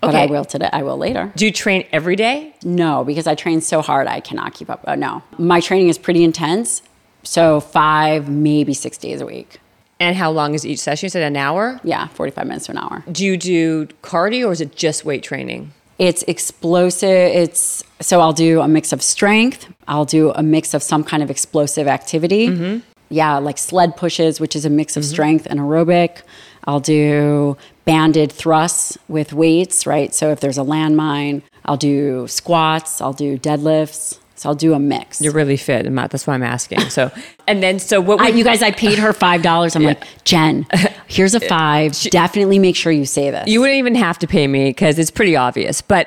[0.00, 0.22] But okay.
[0.22, 0.70] I will today.
[0.72, 1.32] I will later.
[1.36, 2.54] Do you train every day?
[2.62, 4.84] No, because I train so hard I cannot keep up.
[4.86, 6.82] Oh, no, my training is pretty intense.
[7.24, 9.58] So five, maybe six days a week.
[10.00, 11.06] And how long is each session?
[11.06, 11.80] You said an hour?
[11.82, 13.04] Yeah, 45 minutes to an hour.
[13.10, 15.72] Do you do cardio or is it just weight training?
[15.98, 17.08] It's explosive.
[17.08, 19.72] It's so I'll do a mix of strength.
[19.88, 22.48] I'll do a mix of some kind of explosive activity.
[22.48, 22.78] Mm-hmm.
[23.10, 25.10] Yeah, like sled pushes, which is a mix of mm-hmm.
[25.10, 26.22] strength and aerobic.
[26.68, 30.14] I'll do banded thrusts with weights, right?
[30.14, 34.18] So if there's a landmine, I'll do squats, I'll do deadlifts.
[34.34, 35.20] So I'll do a mix.
[35.20, 36.10] You're really fit, Matt.
[36.12, 36.78] That's why I'm asking.
[36.90, 37.10] So,
[37.48, 38.20] and then so what?
[38.20, 39.74] I, you guys, I paid her five dollars.
[39.74, 39.88] I'm yeah.
[39.88, 40.66] like, Jen,
[41.08, 41.96] here's a five.
[41.96, 43.48] She, Definitely make sure you say this.
[43.48, 45.80] You wouldn't even have to pay me because it's pretty obvious.
[45.80, 46.06] But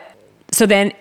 [0.54, 0.94] so then,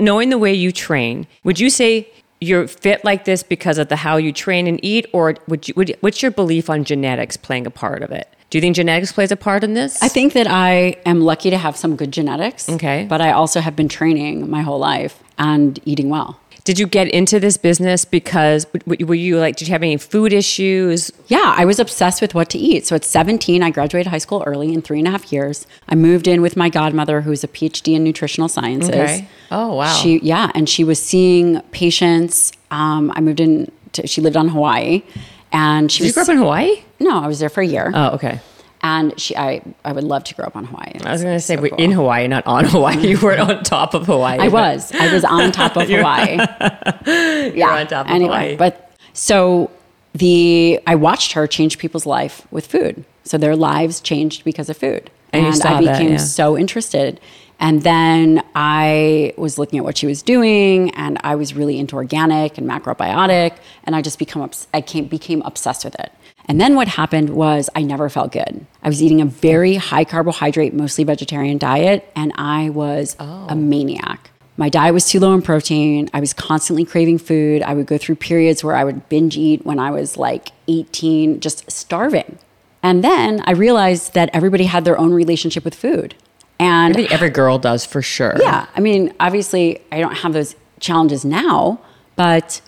[0.00, 3.96] knowing the way you train, would you say you're fit like this because of the
[3.96, 5.74] how you train and eat, or would you?
[5.76, 8.28] Would, what's your belief on genetics playing a part of it?
[8.52, 10.02] Do you think genetics plays a part in this?
[10.02, 12.68] I think that I am lucky to have some good genetics.
[12.68, 13.06] Okay.
[13.08, 16.38] But I also have been training my whole life and eating well.
[16.64, 20.34] Did you get into this business because were you like, did you have any food
[20.34, 21.10] issues?
[21.28, 22.86] Yeah, I was obsessed with what to eat.
[22.86, 25.66] So at 17, I graduated high school early in three and a half years.
[25.88, 28.90] I moved in with my godmother, who's a PhD in nutritional sciences.
[28.90, 29.28] Okay.
[29.50, 29.94] Oh, wow.
[29.94, 32.52] She, yeah, and she was seeing patients.
[32.70, 33.72] Um, I moved in.
[33.94, 35.02] To, she lived on Hawaii,
[35.52, 36.14] and she Did you was.
[36.14, 36.82] grow up in Hawaii?
[37.00, 37.90] no, I was there for a year.
[37.94, 38.40] Oh, okay.
[38.82, 40.92] and she, I, I would love to grow up on Hawaii.
[41.04, 41.78] I was going to say, So we're cool.
[41.78, 43.06] in Hawaii, not on Hawaii.
[43.08, 44.38] You weren't on top of Hawaii.
[44.40, 44.92] I was.
[44.92, 46.36] I was on top of Hawaii.
[47.54, 47.68] yeah.
[47.80, 48.56] on top of anyway, Hawaii.
[48.56, 49.70] but so
[50.14, 53.04] the I watched her change people's life with food.
[53.24, 56.16] So their lives changed because of food, And you saw I that, became yeah.
[56.18, 57.20] so interested.
[57.62, 61.94] And then I was looking at what she was doing, and I was really into
[61.94, 66.10] organic and macrobiotic, and I just become I came, became obsessed with it.
[66.46, 68.66] And then what happened was I never felt good.
[68.82, 73.46] I was eating a very high carbohydrate, mostly vegetarian diet, and I was Oh.
[73.48, 74.30] a maniac.
[74.56, 76.10] My diet was too low in protein.
[76.12, 77.62] I was constantly craving food.
[77.62, 81.38] I would go through periods where I would binge eat when I was like 18,
[81.38, 82.38] just starving.
[82.82, 86.16] And then I realized that everybody had their own relationship with food.
[86.62, 88.34] And I think every girl does for sure.
[88.38, 91.80] yeah, I mean, obviously, I don't have those challenges now,
[92.16, 92.60] but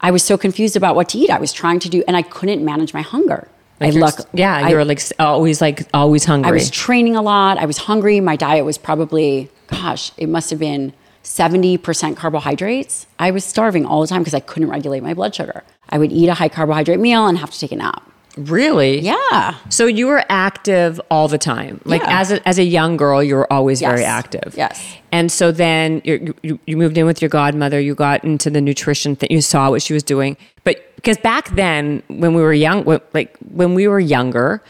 [0.00, 1.30] I was so confused about what to eat.
[1.30, 3.48] I was trying to do, and I couldn't manage my hunger.
[3.80, 6.48] Like I look, yeah, you were like always like always hungry.
[6.48, 7.58] I was training a lot.
[7.58, 8.20] I was hungry.
[8.20, 10.92] My diet was probably, gosh, it must have been
[11.24, 13.06] 70% carbohydrates.
[13.18, 15.64] I was starving all the time because I couldn't regulate my blood sugar.
[15.88, 18.08] I would eat a high carbohydrate meal and have to take a nap.
[18.36, 19.00] Really?
[19.00, 19.54] Yeah.
[19.68, 21.80] So you were active all the time.
[21.84, 22.20] Like Yeah.
[22.20, 24.54] as a, as a young girl, you were always very active.
[24.56, 24.84] Yes.
[25.12, 27.78] And so then you, you you moved in with your godmother.
[27.80, 29.28] You got into the nutrition thing.
[29.30, 30.36] You saw what she was doing.
[30.64, 34.62] But because back then, when we were young, like when we were younger.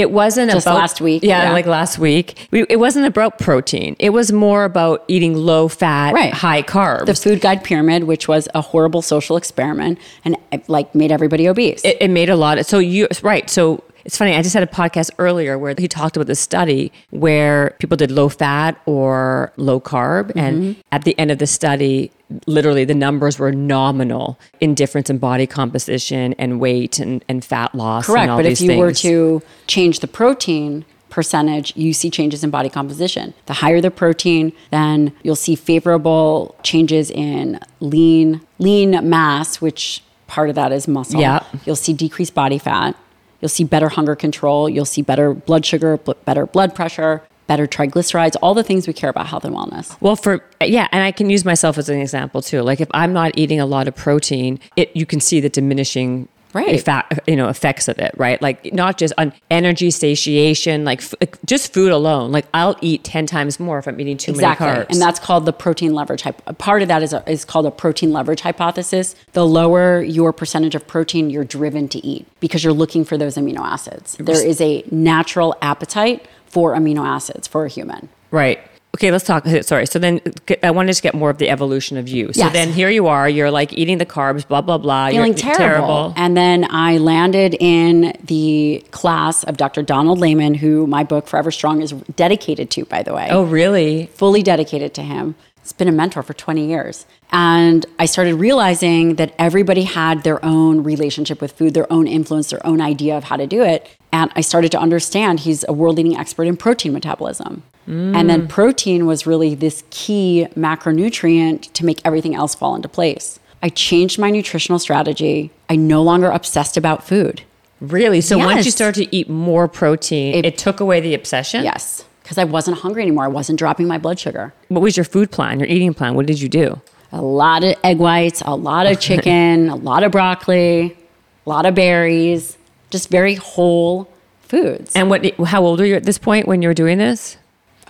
[0.00, 1.52] It wasn't Just about last week, Yeah, yeah.
[1.52, 2.48] like last week.
[2.50, 3.96] We, it wasn't about protein.
[3.98, 6.32] It was more about eating low fat, Right.
[6.32, 7.06] high carbs.
[7.06, 11.46] The food guide pyramid, which was a horrible social experiment and it, like made everybody
[11.48, 11.84] obese.
[11.84, 14.62] it, it made a lot of so you right so it's funny i just had
[14.62, 19.52] a podcast earlier where he talked about this study where people did low fat or
[19.56, 20.80] low carb and mm-hmm.
[20.92, 22.10] at the end of the study
[22.46, 27.74] literally the numbers were nominal in difference in body composition and weight and, and fat
[27.74, 28.22] loss Correct.
[28.22, 32.50] and all But if you were to change the protein percentage, you see changes in
[32.50, 33.34] body composition.
[33.46, 40.48] The higher the protein, then you'll see favorable changes in lean lean mass, which part
[40.48, 41.20] of that is muscle.
[41.20, 41.44] Yeah.
[41.66, 42.96] You'll see decreased body fat.
[43.40, 44.68] You'll see better hunger control.
[44.68, 48.92] You'll see better blood sugar, bl- better blood pressure, better triglycerides, all the things we
[48.92, 50.00] care about health and wellness.
[50.00, 52.62] Well, for yeah, and I can use myself as an example too.
[52.62, 56.28] Like if I'm not eating a lot of protein, it you can see the diminishing
[56.52, 56.74] Right.
[56.74, 58.40] effect, you know, effects of it, right?
[58.42, 62.32] Like not just on energy satiation, like, f- like just food alone.
[62.32, 64.66] Like I'll eat ten times more if I'm eating too Exactly.
[64.66, 64.86] many carbs.
[64.90, 66.22] And that's called the protein leverage.
[66.22, 69.14] Hypo- a part of that is, a, is called a protein leverage hypothesis.
[69.32, 73.36] The lower your percentage of protein you're driven to eat because you're looking for those
[73.36, 74.16] amino acids.
[74.18, 78.08] There is a natural appetite for amino acids for a human.
[78.32, 78.60] right.
[78.96, 79.46] Okay, let's talk.
[79.62, 79.86] Sorry.
[79.86, 80.20] So then
[80.62, 82.32] I wanted to get more of the evolution of you.
[82.32, 82.52] So Yes.
[82.52, 83.28] then here you are.
[83.28, 85.10] You're like eating the carbs, blah blah blah.
[85.10, 86.12] Feeling you're terrible.
[86.16, 89.82] And then I landed in the class of Dr.
[89.82, 93.28] Donald Layman, who my book Forever Strong is dedicated to, by the way.
[93.30, 94.06] Oh, really?
[94.14, 95.34] fully dedicated to him.
[95.62, 97.06] He's been a mentor for 20 years.
[97.32, 102.50] And I started realizing that everybody had their own relationship with food, their own influence,
[102.50, 103.88] their own idea of how to do it.
[104.12, 107.62] And I started to understand he's a world leading expert in protein metabolism.
[107.90, 113.38] And then protein was really this key macronutrient to make everything else fall into place.
[113.62, 115.50] I changed my nutritional strategy.
[115.68, 117.42] I no longer obsessed about food.
[117.80, 118.20] Really?
[118.20, 121.64] So once you started to eat more protein, it, It- took away the obsession.
[121.64, 123.24] Yes, because I wasn't hungry anymore.
[123.24, 124.52] I wasn't dropping my blood sugar.
[124.68, 125.58] What was your food plan?
[125.60, 126.14] Your eating plan?
[126.14, 126.80] What did you do?
[127.12, 130.96] a lot of egg whites, a lot of chicken, a lot of broccoli,
[131.44, 132.56] a lot of berries,
[132.90, 134.08] just very whole
[134.42, 134.94] foods.
[134.94, 135.26] And what?
[135.40, 137.36] How old were you at this point when you were doing this?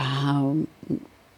[0.00, 0.66] Um,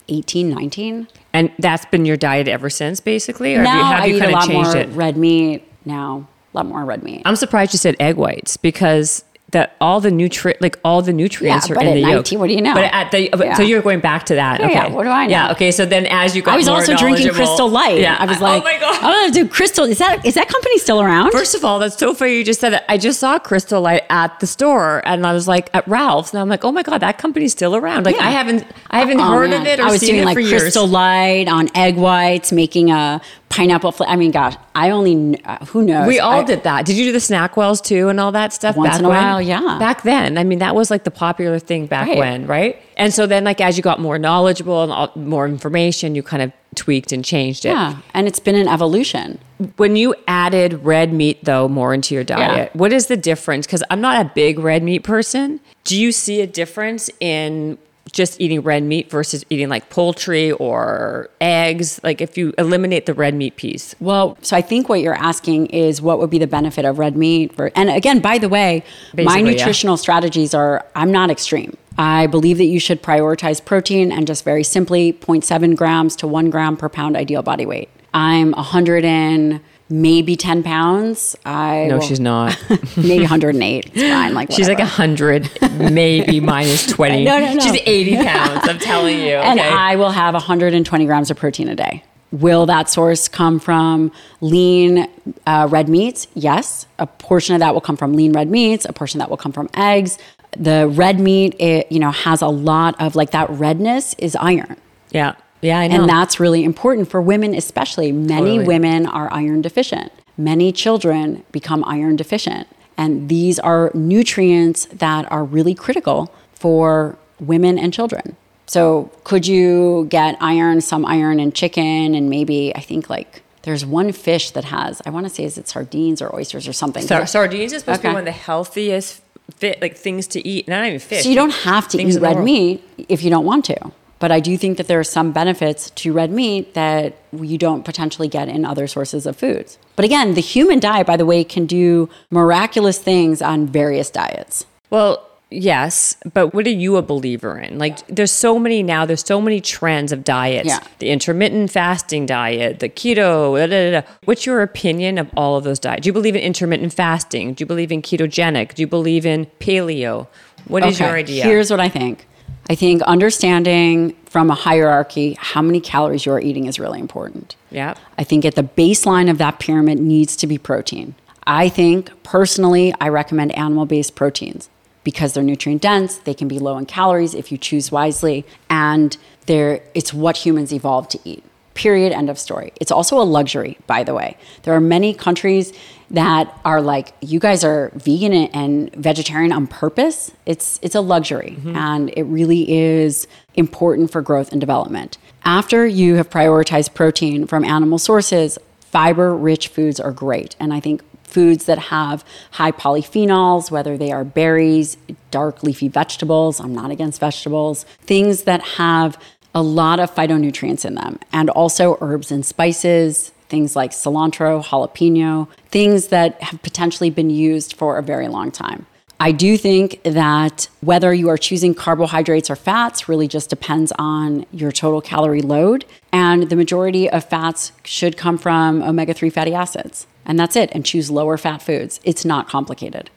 [0.08, 1.08] 18, 19.
[1.32, 4.16] And that's been your diet ever since, basically, or have you, now have I you
[4.16, 4.88] eat a lot more it?
[4.90, 7.22] red meat now, a lot more red meat.
[7.24, 11.68] I'm surprised you said egg whites because that all the nutri like all the nutrients
[11.68, 12.40] Yeah, are but in at the 19, yolk.
[12.40, 12.74] what do you know?
[12.74, 13.54] But at the Yeah.
[13.54, 14.60] so you're going back to that.
[14.60, 14.74] Yeah, okay.
[14.74, 15.30] yeah, what do I know?
[15.30, 15.52] Yeah.
[15.52, 15.70] Okay.
[15.70, 18.00] So then as you got I was also drinking Crystal Light.
[18.00, 18.16] Yeah.
[18.18, 18.96] I was oh like, oh my god.
[19.02, 19.84] I'm gonna do Crystal.
[19.84, 21.30] Is that is that company still around?
[21.32, 22.36] First of all, that's so funny.
[22.36, 22.84] You just said that.
[22.88, 26.40] I just saw Crystal Light at the store, and I was like at Ralph's, and
[26.40, 28.04] I'm like, oh my god, that company's still around.
[28.06, 28.16] Like.
[28.16, 29.60] I haven't, I haven't Oh, heard man.
[29.62, 30.62] of it or I was seen doing it like for years.
[30.62, 33.20] Crystal Light on egg whites, making a
[33.52, 33.92] pineapple.
[33.92, 36.06] Fl- I mean, gosh, I only uh, who knows.
[36.08, 36.86] We all I- did that.
[36.86, 38.76] Did you do the SnackWell's too and all that stuff?
[38.76, 39.22] Once back in a when?
[39.22, 39.76] while, yeah.
[39.78, 42.18] Back then, I mean, that was like the popular thing back Right.
[42.18, 42.80] when, right?
[42.96, 46.42] And so then, like, as you got more knowledgeable and all, more information, you kind
[46.42, 47.70] of tweaked and changed it.
[47.70, 49.38] Yeah, and it's been an evolution.
[49.76, 52.78] When you added red meat, though, more into your diet, Yeah.
[52.78, 53.66] what is the difference?
[53.66, 55.60] Because I'm not a big red meat person.
[55.84, 57.76] Do you see a difference in
[58.10, 62.00] just eating red meat versus eating like poultry or eggs?
[62.02, 65.66] Like, if you eliminate the red meat piece, Well, so I think what you're asking
[65.66, 67.54] is what would be the benefit of red meat?
[67.54, 68.84] For, and again, by the way,
[69.14, 69.50] my Basically, yeah.
[69.56, 71.76] nutritional strategies are I'm not extreme.
[71.98, 76.48] I believe that you should prioritize protein and just very simply 0.7 grams to one
[76.50, 77.90] gram per pound ideal body weight.
[78.14, 81.36] I'm 100 and maybe 10 pounds.
[81.44, 82.56] I no, will- she's not.
[82.96, 83.86] maybe 108.
[83.94, 84.34] It's fine.
[84.34, 87.24] Like She's like a hundred, maybe minus twenty.
[87.24, 87.60] No, no, no.
[87.60, 88.66] She's eighty pounds.
[88.68, 89.34] I'm telling you.
[89.36, 89.60] and?
[89.60, 92.04] I will have 120 grams of protein a day.
[92.30, 95.06] Will that source come from lean
[95.46, 96.26] uh, red meats?
[96.34, 96.86] Yes.
[96.98, 98.86] A portion of that will come from lean red meats.
[98.86, 100.16] A portion of that will come from eggs.
[100.56, 104.76] The red meat, it, you know, has a lot of like that redness is iron.
[105.10, 106.00] yeah, yeah, I know.
[106.00, 108.10] And that's really important for women, especially.
[108.12, 108.66] Many Totally.
[108.66, 110.12] women are iron deficient.
[110.36, 112.66] Many children become iron deficient.
[112.98, 118.36] And these are nutrients that are really critical for women and children.
[118.66, 123.84] So, could you get iron, some iron in chicken, and maybe I think like there's
[123.84, 127.02] one fish that has, I want to say, is it sardines or oysters or something?
[127.02, 129.22] Sar- sardines is supposed to be one of the healthiest
[129.56, 130.68] fit like things to eat.
[130.68, 131.24] Not even fish.
[131.24, 133.92] So you don't have to eat in the red meat if you don't want to.
[134.22, 137.84] But I do think that there are some benefits to red meat that you don't
[137.84, 139.78] potentially get in other sources of foods.
[139.96, 144.64] But again, the human diet, by the way, can do miraculous things on various diets.
[144.90, 147.80] Well, yes, but what are you a believer in?
[147.80, 149.04] Like, there's so many now.
[149.06, 150.68] There's so many trends of diets.
[150.68, 150.78] Yeah.
[151.00, 153.58] The intermittent fasting diet, the keto.
[153.58, 154.06] Da, da, da.
[154.24, 156.02] What's your opinion of all of those diets?
[156.02, 157.54] Do you believe in intermittent fasting?
[157.54, 158.74] Do you believe in ketogenic?
[158.74, 160.28] Do you believe in paleo?
[160.68, 161.42] What is your idea?
[161.42, 162.28] Here's what I think.
[162.70, 167.56] I think understanding from a hierarchy how many calories you're eating is really important.
[167.70, 167.94] yeah.
[168.16, 171.14] I think at the baseline of that pyramid needs to be protein.
[171.46, 174.68] I think personally, I recommend animal based proteins
[175.04, 179.16] because they're nutrient dense, they can be low in calories if you choose wisely, and
[179.46, 181.42] they're, it's what humans evolved to eat.
[181.74, 182.12] Period.
[182.12, 182.72] End of story.
[182.80, 184.36] It's also a luxury, by the way.
[184.62, 185.72] There are many countries
[186.10, 190.30] that are like, you guys are vegan and vegetarian on purpose.
[190.44, 191.74] It's it's a luxury, mm-hmm.
[191.74, 195.16] and it really is important for growth and development.
[195.44, 200.54] After you have prioritized protein from animal sources, fiber rich foods are great.
[200.60, 204.98] And I think foods that have high polyphenols, whether they are berries,
[205.30, 209.18] dark leafy vegetables, I'm not against vegetables, things that have
[209.54, 215.48] a lot of phytonutrients in them, and also herbs and spices, things like cilantro, jalapeno,
[215.70, 218.86] things that have potentially been used for a very long time.
[219.20, 224.46] I do think that whether you are choosing carbohydrates or fats really just depends on
[224.50, 225.84] your total calorie load.
[226.12, 230.08] And the majority of fats should come from omega 3 fatty acids.
[230.24, 230.70] And that's it.
[230.72, 232.00] And choose lower fat foods.
[232.02, 233.10] It's not complicated.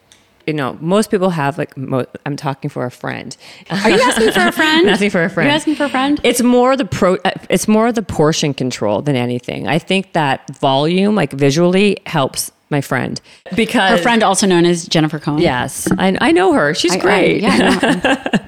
[0.47, 1.75] You know, most people have like.
[1.77, 3.35] Mo- I'm talking for a friend.
[3.69, 4.87] Are you asking for a friend?
[4.87, 5.47] I'm asking for a friend.
[5.47, 6.19] You're asking for a friend?
[6.23, 7.17] It's more the pro.
[7.49, 9.67] It's more the portion control than anything.
[9.67, 13.21] I think that volume, like visually, helps my friend
[13.55, 15.39] because Her friend, also known as Jennifer Cohen.
[15.41, 16.73] Yes, I, I know her.
[16.73, 17.41] She's I- I- great.
[17.41, 17.57] yeah,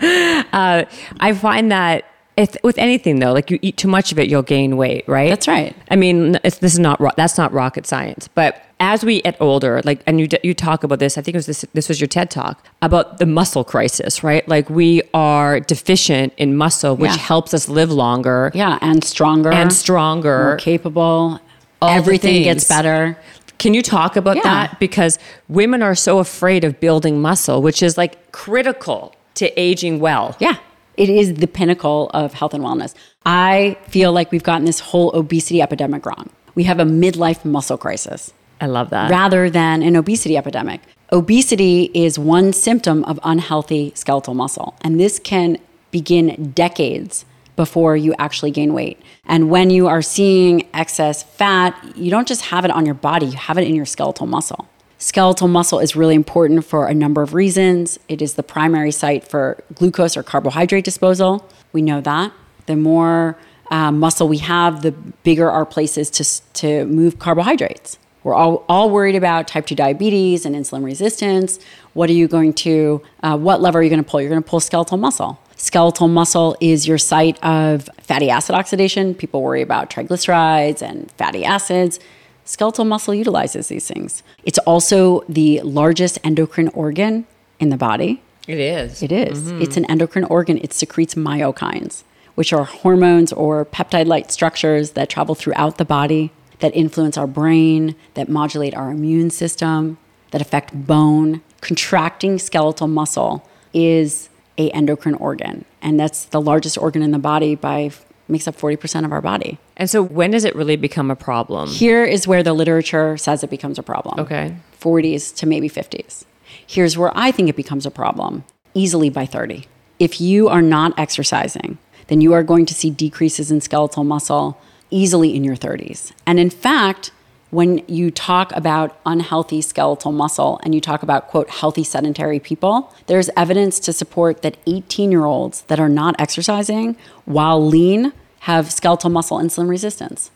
[0.01, 0.85] no, uh,
[1.19, 2.05] I find that
[2.35, 5.29] if, with anything though, like you eat too much of it, you'll gain weight, right?
[5.29, 5.75] That's right.
[5.91, 9.35] I mean, it's, this is not ro- that's not rocket science, but as we get
[9.39, 11.99] older, like, and you you talk about this, I think it was this this was
[11.99, 14.47] your TED talk about the muscle crisis, right?
[14.47, 17.17] Like we are deficient in muscle, which Yeah.
[17.17, 19.51] helps us live longer yeah, and stronger.
[19.51, 20.43] and stronger.
[20.43, 21.39] More capable.
[21.81, 23.17] All Everything gets better.
[23.59, 24.43] Can you talk about Yeah.
[24.43, 24.79] that?
[24.79, 25.17] Because
[25.49, 30.35] women are so afraid of building muscle, which is like critical to aging well.
[30.39, 30.55] Yeah.
[30.95, 32.93] It is the pinnacle of health and wellness.
[33.25, 36.29] I feel like we've gotten this whole obesity epidemic wrong.
[36.55, 39.11] We have a midlife muscle crisis I love that.
[39.11, 40.81] rather than an obesity epidemic.
[41.11, 45.57] Obesity is one symptom of unhealthy skeletal muscle, and this can
[45.91, 49.01] begin decades before you actually gain weight.
[49.25, 53.25] And when you are seeing excess fat, you don't just have it on your body,
[53.27, 54.67] you have it in your skeletal muscle.
[54.99, 57.99] Skeletal muscle is really important for a number of reasons.
[58.07, 61.47] It is the primary site for glucose or carbohydrate disposal.
[61.71, 62.31] We know that.
[62.65, 63.37] The more
[63.69, 67.99] uh, muscle we have, the bigger our places to, to move carbohydrates.
[68.23, 71.59] We're all, all worried about type 2 diabetes and insulin resistance.
[71.93, 74.21] What are you going to, uh, what lever are you going to pull?
[74.21, 75.39] You're going to pull skeletal muscle.
[75.55, 79.15] Skeletal muscle is your site of fatty acid oxidation.
[79.15, 81.99] People worry about triglycerides and fatty acids.
[82.45, 84.23] Skeletal muscle utilizes these things.
[84.43, 87.25] It's also the largest endocrine organ
[87.59, 88.21] in the body.
[88.47, 89.03] It is.
[89.03, 89.51] It is.
[89.51, 90.57] It's an endocrine organ.
[90.59, 92.03] It secretes myokines,
[92.35, 97.27] which are hormones or peptide like structures that travel throughout the body that influence our
[97.27, 99.97] brain, that modulate our immune system,
[100.31, 101.41] that affect bone.
[101.61, 107.55] Contracting skeletal muscle is a endocrine organ, and that's the largest organ in the body
[107.55, 107.91] by
[108.27, 109.57] makes up 40% of our body.
[109.77, 111.69] And so when does it really become a problem?
[111.69, 114.19] Here is where the literature says it becomes a problem.
[114.19, 114.55] Okay.
[114.79, 116.25] 40s to maybe 50s.
[116.65, 118.43] Here's where I think it becomes a problem
[118.73, 119.65] easily by 30.
[119.99, 121.77] If you are not exercising,
[122.07, 124.59] then you are going to see decreases in skeletal muscle
[124.89, 126.11] easily in your 30s.
[126.25, 127.11] And in fact,
[127.49, 132.93] when you talk about unhealthy skeletal muscle and you talk about, quote, healthy sedentary people,
[133.07, 138.11] there's evidence to support that 18 year olds that are not exercising while lean
[138.41, 140.29] have skeletal muscle insulin resistance.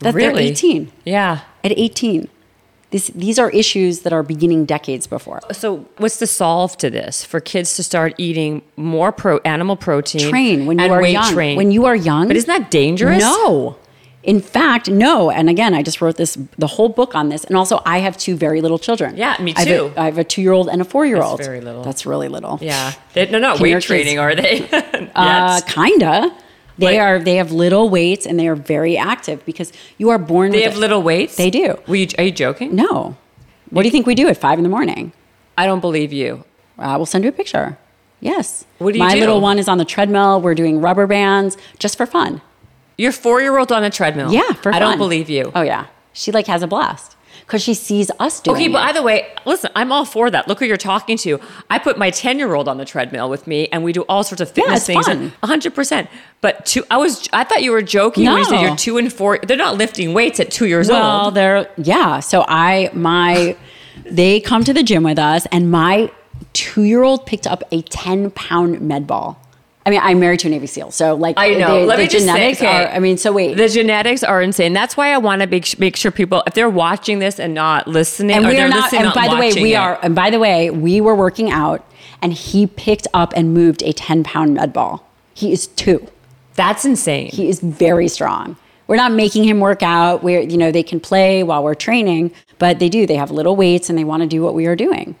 [0.00, 0.44] That Really?
[0.44, 1.40] they're 18 Yeah.
[1.64, 2.28] at 18.
[2.90, 5.40] This, these are issues that are beginning decades before.
[5.52, 10.28] So what's the solve to this for kids to start eating more pro animal protein?
[10.28, 11.32] Train when you are young.
[11.32, 11.56] Train.
[11.56, 12.26] When you are young.
[12.28, 13.22] But isn't that dangerous?
[13.22, 13.76] No.
[14.22, 15.30] In fact, no.
[15.30, 17.42] And again, I just wrote this the whole book on this.
[17.44, 19.16] And also, I have two very little children.
[19.16, 19.92] Yeah, me I a- too.
[19.96, 21.38] I have a two year old and a four year old.
[21.40, 21.82] That's very little.
[21.82, 22.58] That's really little.
[22.62, 22.92] Yeah.
[23.14, 24.68] They, no, not weight kids- training, are they?
[25.14, 26.32] Uh, kinda.
[26.78, 27.18] They Like- are.
[27.18, 30.52] They have little weights and they are very active because you are born.
[30.52, 31.36] They have a- little weights.
[31.36, 31.78] They do.
[31.86, 32.74] You, are you joking?
[32.76, 33.16] No.
[33.70, 35.12] What do you think we do at five in the morning?
[35.58, 36.44] I don't believe you.
[36.78, 37.76] Uh, we'll send you a picture.
[38.20, 38.64] Yes.
[38.78, 39.20] What do you My do?
[39.20, 40.40] little one is on the treadmill.
[40.40, 42.40] We're doing rubber bands just for fun.
[42.98, 44.32] Your four year old on a treadmill.
[44.32, 45.50] Yeah, for I don't believe you.
[45.54, 47.16] Oh yeah, she like has a blast
[47.52, 48.56] because she sees us doing.
[48.56, 48.60] It.
[48.60, 48.88] Okay, but it.
[48.90, 50.48] either way, listen, I'm all for that.
[50.48, 51.40] Look who you're talking to.
[51.68, 54.24] I put my 10 year old on the treadmill with me and we do all
[54.24, 55.06] sorts of fitness it's things.
[55.06, 55.32] fun.
[55.42, 56.08] 100%.
[56.40, 59.12] But two, I was, I thought you were joking when you said you're two and
[59.12, 59.38] four.
[59.38, 61.00] They're not lifting weights at two years old.
[61.00, 62.20] well, they're yeah.
[62.20, 63.56] So I my
[64.04, 66.10] they come to the gym with us, and my
[66.52, 69.38] two year old picked up a ten pound med ball.
[69.84, 71.80] I mean, I'm married to a Navy SEAL, so like I know.
[71.80, 72.84] The, Let the me just say, okay.
[72.84, 72.88] are.
[72.88, 73.56] I mean, so wait.
[73.56, 74.72] The genetics are insane.
[74.72, 77.88] That's why I want to make, make sure people, if they're watching this and not
[77.88, 78.92] listening, and we they're not.
[78.92, 79.76] And by the way, we it.
[79.76, 79.98] are.
[80.02, 81.84] And by the way, we were working out,
[82.20, 85.08] and he picked up and moved a ten pound med ball.
[85.34, 86.06] He is two.
[86.54, 87.30] That's insane.
[87.32, 88.56] He is very strong.
[88.86, 90.22] We're not making him work out.
[90.22, 93.06] We're, you know, they can play while we're training, but they do.
[93.06, 95.16] They have little weights and they want to do what we are doing.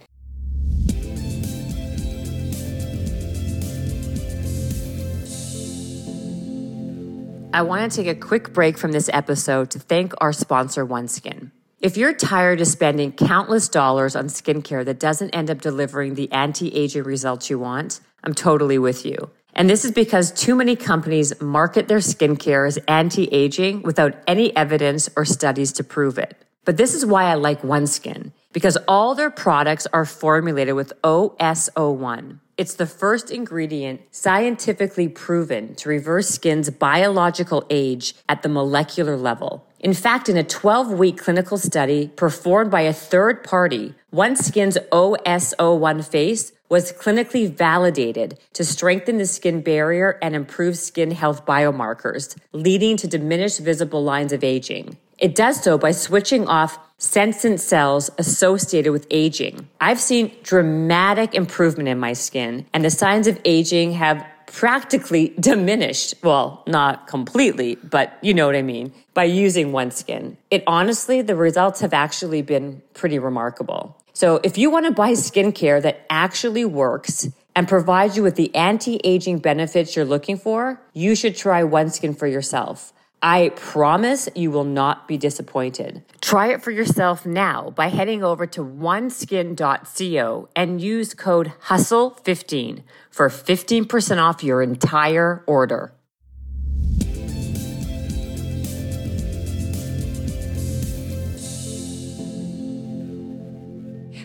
[7.54, 11.50] I want to take a quick break from this episode to thank our sponsor, OneSkin.
[11.80, 16.32] If you're tired of spending countless dollars on skincare that doesn't end up delivering the
[16.32, 19.30] anti aging results you want, I'm totally with you.
[19.52, 24.56] And this is because too many companies market their skincare as anti aging without any
[24.56, 26.34] evidence or studies to prove it.
[26.64, 32.38] But this is why I like OneSkin, because all their products are formulated with OS-01.
[32.58, 39.66] It's the first ingredient scientifically proven to reverse skin's biological age at the molecular level.
[39.80, 44.78] In fact, in a 12 week clinical study performed by a third party, one skin's
[44.92, 52.36] OS-01 face was clinically validated to strengthen the skin barrier and improve skin health biomarkers,
[52.52, 54.96] leading to diminished visible lines of aging.
[55.22, 59.68] It does so by switching off senescent cells associated with aging.
[59.80, 66.16] I've seen dramatic improvement in my skin, and the signs of aging have practically diminished.
[66.24, 70.36] Well, not completely, but you know what I mean, by using OneSkin.
[70.50, 73.96] It honestly, the results have actually been pretty remarkable.
[74.14, 78.54] So if you want to buy skincare that actually works, and provides you with the
[78.54, 82.94] anti-aging benefits you're looking for, you should try OneSkin for yourself.
[83.22, 86.02] I promise you will not be disappointed.
[86.20, 93.28] Try it for yourself now by heading over to oneskin.co and use code HUSTLE15 for
[93.28, 95.92] 15% off your entire order.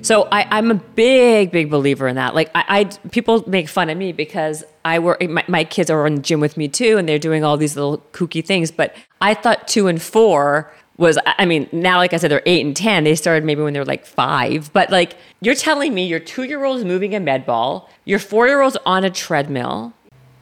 [0.07, 2.33] So I, I'm a big, big believer in that.
[2.33, 5.21] Like I, I, people make fun of me because I work.
[5.21, 7.75] My, my kids are in the gym with me too, and they're doing all these
[7.75, 8.71] little kooky things.
[8.71, 11.19] But I thought two and four was.
[11.25, 13.03] I mean, now like I said, they're eight and ten.
[13.03, 14.71] They started maybe when they were like five.
[14.71, 18.19] But like you're telling me, your two year old is moving a med ball, your
[18.19, 19.91] four year old's on a treadmill.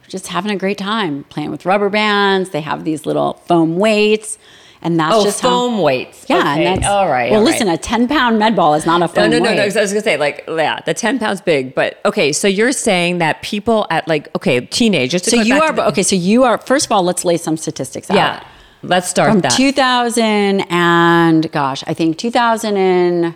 [0.06, 2.50] Just having a great time playing with rubber bands.
[2.50, 4.38] They have these little foam weights.
[4.86, 6.26] And that's Oh, just how- foam weights.
[6.28, 7.28] Yeah, Okay, and that's all right.
[7.32, 7.74] Well, all listen, right.
[7.76, 9.56] a ten pound med ball is not a No, foam no, no, weight.
[9.56, 9.62] no.
[9.62, 12.32] I was gonna say, like, yeah, the ten pounds big, but okay.
[12.32, 15.24] So you're saying that people at like, okay, teenagers.
[15.28, 16.04] So you are okay.
[16.04, 17.02] So you are first of all.
[17.02, 18.16] Let's lay some statistics out.
[18.16, 18.40] Yeah,
[18.84, 19.50] let's start from that.
[19.50, 23.34] 2000 and gosh, I think 2000 and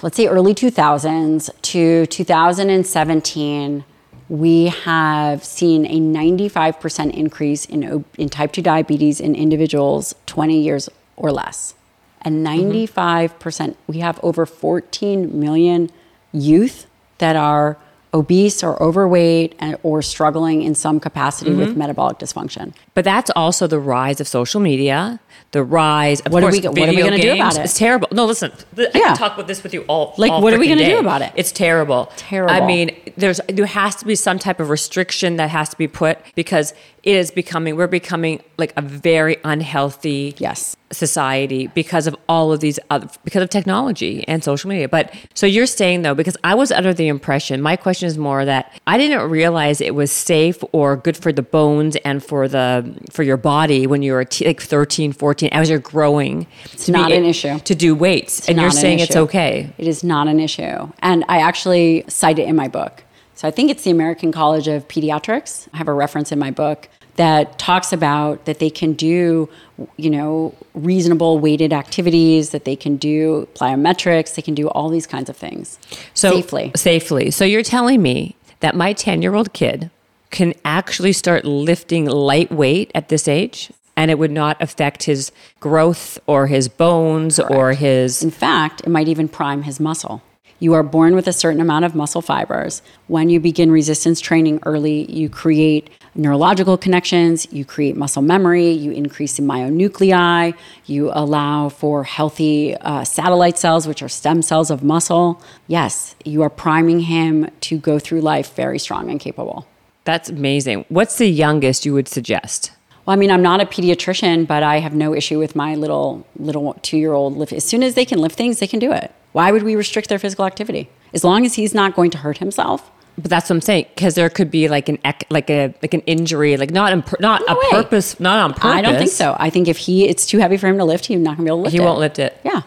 [0.00, 3.84] let's say early 2000s to 2017,
[4.28, 10.88] we have seen a 95% increase in, in type 2 diabetes in individuals 20 years
[11.16, 11.74] or less.
[12.22, 15.90] And 95%, we have over 14 million
[16.32, 16.86] youth
[17.18, 17.78] that are
[18.12, 21.78] obese or overweight and, or struggling in some capacity with Mm-hmm.
[21.78, 22.74] metabolic dysfunction.
[22.98, 25.20] But that's also the rise of social media,
[25.52, 27.60] the rise of What are we what are we gonna do about it?
[27.60, 28.08] It's terrible.
[28.10, 29.00] No, listen, I Yeah.
[29.04, 30.14] can talk about this with you all.
[30.16, 31.30] Like, all what are we gonna do about it?
[31.36, 32.10] It's terrible.
[32.16, 32.52] Terrible.
[32.52, 35.86] I mean, there's there has to be some type of restriction that has to be
[35.86, 36.74] put because
[37.04, 40.76] it is becoming we're becoming like a very unhealthy Yes.
[40.90, 44.88] society because of all of these other because of technology and social media.
[44.88, 48.44] But so you're saying though, because I was under the impression, my question is more
[48.44, 52.87] that I didn't realize it was safe or good for the bones and for the
[53.10, 56.46] for your body when you were t- like 13, 14, as you're growing.
[56.72, 57.58] It's not an issue.
[57.60, 59.70] to do weights, and you're saying it's okay.
[59.78, 60.90] It is not an issue.
[61.00, 63.04] And I actually cite it in my book.
[63.34, 65.68] So I think it's the American College of Pediatrics.
[65.72, 69.48] I have a reference in my book that talks about that they can do,
[69.96, 75.06] you know, reasonable weighted activities, that they can do plyometrics, they can do all these
[75.06, 75.78] kinds of things
[76.14, 76.72] So safely.
[76.76, 77.30] Safely.
[77.32, 79.90] So you're telling me that my 10 year old kid
[80.30, 83.72] can actually start lifting light weight at this age?
[83.96, 88.22] And it would not affect his growth or his bones or his.
[88.22, 90.22] In fact, it might even prime his muscle.
[90.60, 92.82] You are born with a certain amount of muscle fibers.
[93.06, 98.90] When you begin resistance training early, you create neurological connections, you create muscle memory, you
[98.90, 100.54] increase the myonuclei,
[100.84, 105.40] you allow for healthy uh, satellite cells, which are stem cells of muscle.
[105.68, 109.66] Yes, you are priming him to go through life very strong and capable.
[110.08, 110.86] That's amazing.
[110.88, 112.72] What's the youngest you would suggest?
[113.04, 116.26] Well, I mean, I'm not a pediatrician, but I have no issue with my little
[116.38, 117.52] little two year old lift.
[117.52, 119.12] As soon as they can lift things, they can do it.
[119.32, 120.88] Why would we restrict their physical activity?
[121.12, 122.90] As long as he's not going to hurt himself.
[123.18, 124.98] But that's what I'm saying because there could be like an
[125.28, 127.70] like a like an injury, like not pur- not No a way.
[127.82, 128.70] purpose, not on purpose.
[128.78, 129.36] I don't think so.
[129.38, 131.42] I think if he it's too heavy for him to lift, he's not going to
[131.44, 131.84] be able to lift He it.
[131.84, 132.40] won't lift it.
[132.44, 132.62] Yeah.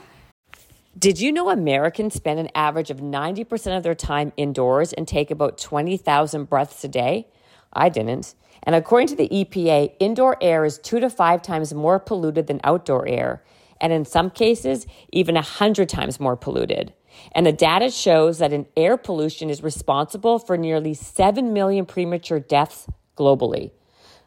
[0.98, 5.32] Did you know Americans spend an average of 90% of their time indoors and take
[5.32, 7.28] about 20,000 breaths a day?
[7.72, 8.36] I didn't.
[8.64, 12.60] And according to the EPA, indoor air is two to five times more polluted than
[12.66, 13.42] outdoor air,
[13.80, 16.94] and in some cases, even 100 times more polluted.
[17.32, 22.39] And the data shows that an air pollution is responsible for nearly 7 million premature
[22.39, 22.88] deaths
[23.18, 23.72] globally.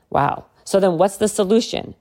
[0.09, 0.47] Wow.
[0.65, 1.95] So then what's the solution?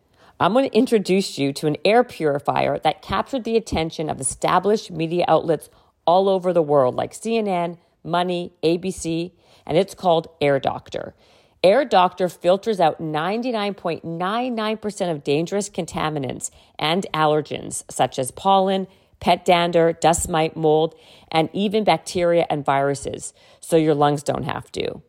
[0.43, 4.91] I'm going to introduce you to an air purifier that captured the attention of established
[4.91, 5.69] media outlets
[6.05, 9.31] all over the world, like CNN, Money, ABC,
[9.65, 11.15] and it's called Air Doctor.
[11.63, 18.87] Air Doctor filters out 99.99% of dangerous contaminants and allergens, such as pollen,
[19.21, 20.93] pet dander, dust mite, mold,
[21.31, 25.01] and even bacteria and viruses, so your lungs don't have to.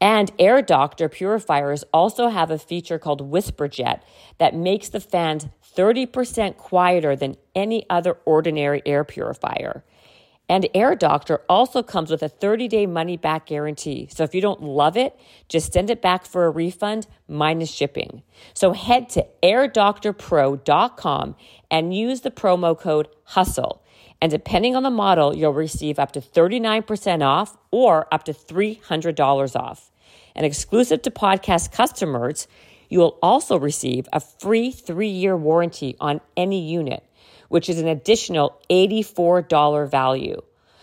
[0.00, 4.00] And Air Doctor purifiers also have a feature called WhisperJet
[4.38, 5.46] that makes the fans
[5.76, 9.84] 30% quieter than any other ordinary air purifier.
[10.48, 14.08] And Air Doctor also comes with a 30 day money back guarantee.
[14.10, 15.18] So if you don't love it,
[15.48, 18.22] just send it back for a refund minus shipping.
[18.54, 21.36] So head to airdoctorpro.com
[21.70, 23.82] and use the promo code HUSTLE.
[24.20, 29.56] And depending on the model, you'll receive up to 39% off or up to $300
[29.56, 29.90] off.
[30.34, 32.48] And exclusive to podcast customers,
[32.88, 37.04] you will also receive a free three year warranty on any unit,
[37.48, 40.40] which is an additional $84 value.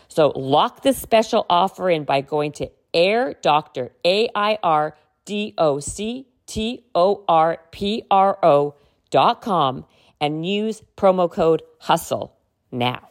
[0.07, 5.53] So lock this special offer in by going to Air Doctor, A I R D
[5.57, 8.75] O C T O R P R O
[9.09, 9.85] dot com
[10.21, 12.33] and use promo code HUSTLE
[12.71, 13.09] now.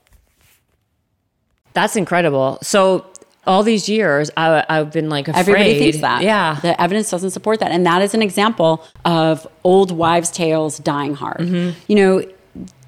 [1.75, 2.59] That's incredible.
[2.63, 3.07] So
[3.47, 5.41] all these years, I, I've been like afraid.
[5.41, 6.23] Everybody thinks that.
[6.23, 6.59] Yeah.
[6.63, 7.71] The evidence doesn't support that.
[7.71, 11.41] And that is an example of old wives' tales dying hard.
[11.41, 11.79] Mm-hmm.
[11.89, 12.25] You know,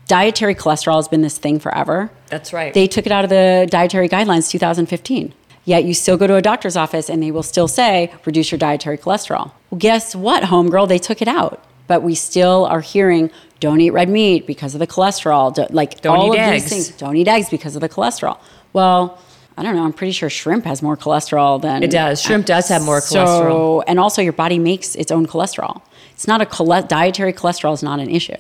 [0.07, 2.11] dietary cholesterol has been this thing forever.
[2.29, 2.73] That's right.
[2.73, 5.35] They took it out of the dietary guidelines 2015.
[5.65, 8.59] Yet you still go to a doctor's office and they will still say, reduce your
[8.59, 9.51] dietary cholesterol.
[9.71, 10.89] Well, guess what, homegirl?
[10.89, 11.63] They took it out.
[11.89, 13.31] But we still are hearing,
[13.61, 15.55] don't eat red meat because of the cholesterol.
[15.55, 16.65] Don't, like Don't all eat of eggs.
[16.65, 16.99] these things.
[16.99, 18.39] Don't eat eggs because of the cholesterol.
[18.73, 19.19] Well,
[19.57, 19.85] I don't know.
[19.85, 22.21] I'm pretty sure shrimp has more cholesterol than It does.
[22.21, 23.85] Shrimp does have more So, cholesterol.
[23.87, 25.81] and also your body makes its own cholesterol.
[26.13, 28.37] It's not a chole- dietary cholesterol is not an issue.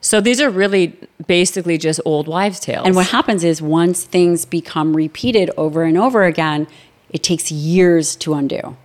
[0.00, 0.96] So these are really
[1.26, 2.86] basically just old wives' tales.
[2.86, 6.66] And what happens is once things become repeated over and over again,
[7.10, 8.76] it takes years to undo.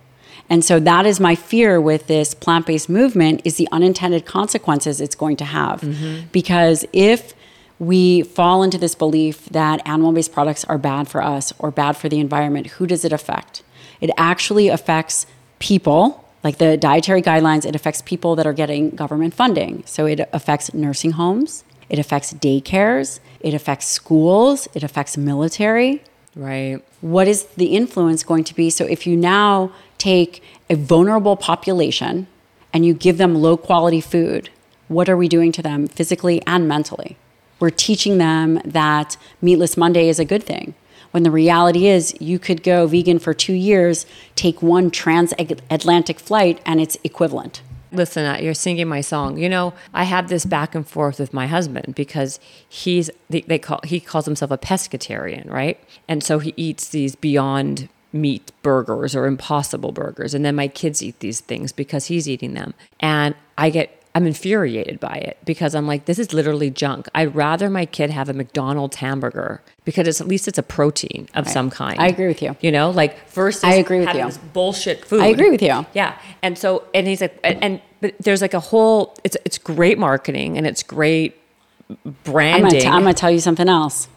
[0.50, 5.14] And so that is my fear with this plant-based movement is the unintended consequences it's
[5.16, 5.80] going to have.
[5.82, 6.28] Mm-hmm.
[6.32, 7.34] Because if
[7.78, 12.08] we fall into this belief that animal-based products are bad for us or bad for
[12.08, 13.62] the environment, who does it affect?
[14.00, 15.26] It actually affects
[15.58, 19.82] people like the dietary guidelines, it affects people that are getting government funding.
[19.86, 26.02] So it affects nursing homes, it affects daycares, it affects schools, it affects military.
[26.34, 26.84] right.
[27.00, 28.70] What is the influence going to be?
[28.70, 32.26] So if you now take a vulnerable population
[32.72, 34.50] and you give them low quality food,
[34.88, 37.16] what are we doing to them physically and mentally?
[37.60, 40.74] We're teaching them that meatless Monday is a good thing.
[41.10, 46.60] When the reality is, you could go vegan for two years, take one transatlantic flight,
[46.66, 47.62] and it's equivalent.
[47.90, 49.38] Listen, uh, you're singing my song.
[49.38, 52.38] You know, I have this back and forth with my husband because
[52.68, 55.82] he's they, they call he calls himself a pescatarian, right?
[56.06, 61.02] And so he eats these beyond meat burgers or impossible burgers, and then my kids
[61.02, 65.74] eat these things because he's eating them, and I get I'm infuriated by it because
[65.74, 67.08] I'm like, this is literally junk.
[67.14, 71.28] I'd rather my kid have a McDonald's hamburger because it's, at least it's a protein
[71.34, 72.00] of some kind.
[72.00, 72.56] I agree with you.
[72.60, 74.26] You know, like versus I agree with having you.
[74.28, 75.20] this bullshit food.
[75.20, 75.86] I agree with you.
[75.94, 76.18] Yeah.
[76.42, 79.98] And so, and he's like, and, and but there's like a whole, it's, it's great
[79.98, 81.36] marketing and it's great
[81.88, 82.14] branding.
[82.16, 82.62] I'm branding.
[82.62, 84.08] gonna, t- I'm gonna tell you something else.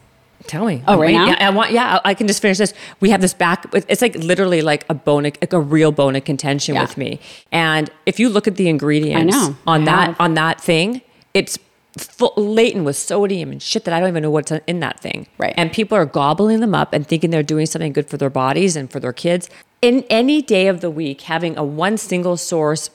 [0.47, 0.83] Tell me.
[0.87, 1.27] Oh, right now?
[1.27, 2.73] Yeah, I want, yeah, I can just finish this.
[2.99, 6.23] We have this back, it's like literally like a bone, like a real bone of
[6.25, 6.81] contention Yeah.
[6.81, 7.19] with me.
[7.51, 9.35] And if you look at the ingredients
[9.67, 10.15] on I that, have.
[10.21, 11.01] on that thing,
[11.33, 11.57] it's
[11.97, 15.27] full, laden with sodium and shit that I don't even know what's in that thing.
[15.37, 15.53] Right.
[15.57, 18.75] And people are gobbling them up and thinking they're doing something good for their bodies
[18.75, 19.49] and for their kids.
[19.81, 22.89] In any day of the week, having a one single source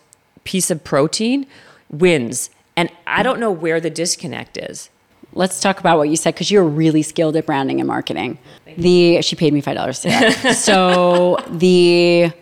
[0.45, 1.47] piece of protein
[1.91, 2.51] wins.
[2.77, 4.91] And I don't know where the disconnect is.
[5.37, 8.39] Let's talk about what you said because you're really skilled at branding and marketing.
[8.79, 10.57] The she paid me five dollars to that.
[10.57, 12.33] so the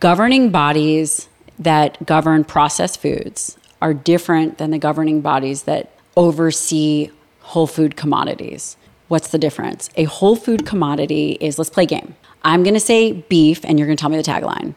[0.00, 1.28] governing bodies
[1.58, 7.10] that govern processed foods are different than the governing bodies that oversee
[7.40, 8.76] whole food commodities.
[9.08, 9.90] What's the difference?
[9.96, 12.16] A whole food commodity is let's play a game.
[12.42, 14.74] I'm gonna say beef, and you're gonna tell me the tagline.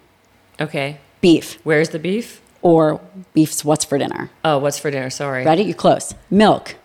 [0.59, 0.97] Okay.
[1.21, 2.41] Beef Where's the beef?
[2.61, 2.99] or
[3.33, 4.31] beef's what's for dinner.
[4.43, 5.09] Oh, what's for dinner?
[5.09, 5.45] Sorry.
[5.45, 5.63] Ready?
[5.63, 6.15] You're close.
[6.29, 6.75] Milk.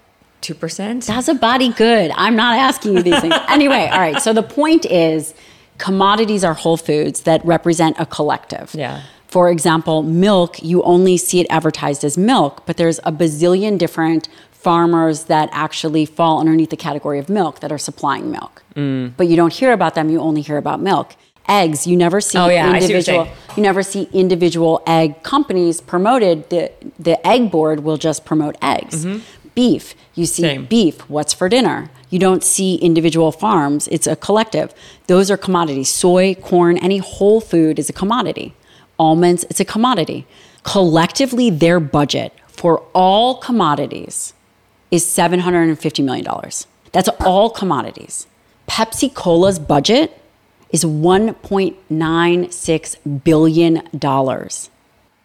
[0.43, 1.07] 2%?
[1.07, 2.11] Does a body good?
[2.15, 3.35] I'm not asking you these things.
[3.49, 4.21] anyway, all right.
[4.21, 5.35] So the point is
[5.79, 8.75] commodities are whole foods that represent a collective.
[8.75, 9.03] Yeah.
[9.27, 14.29] For example, milk, you only see it advertised as milk, but there's a bazillion different
[14.51, 18.63] farmers that actually fall underneath the category of milk that are supplying milk.
[18.75, 19.13] Mm.
[19.17, 21.15] But you don't hear about them, you only hear about milk.
[21.49, 25.81] Eggs, you never see Oh, yeah, I see individual you never see individual egg companies
[25.81, 26.51] promoted.
[26.51, 29.07] The the egg board will just promote eggs.
[29.59, 30.43] Beef, you see.
[30.43, 30.67] Same.
[30.67, 31.91] beef, what's for dinner?
[32.11, 34.73] You don't see individual farms, it's a collective.
[35.09, 35.91] Those are commodities.
[35.91, 38.55] Soy, corn, any whole food is a commodity.
[39.01, 40.29] Almonds, it's a commodity.
[40.63, 44.33] Collectively, their budget for all commodities
[44.93, 46.25] is $750 million.
[46.93, 48.29] That's all commodities.
[48.69, 50.17] Pepsi Cola's budget
[50.71, 53.83] is $1.96 billion.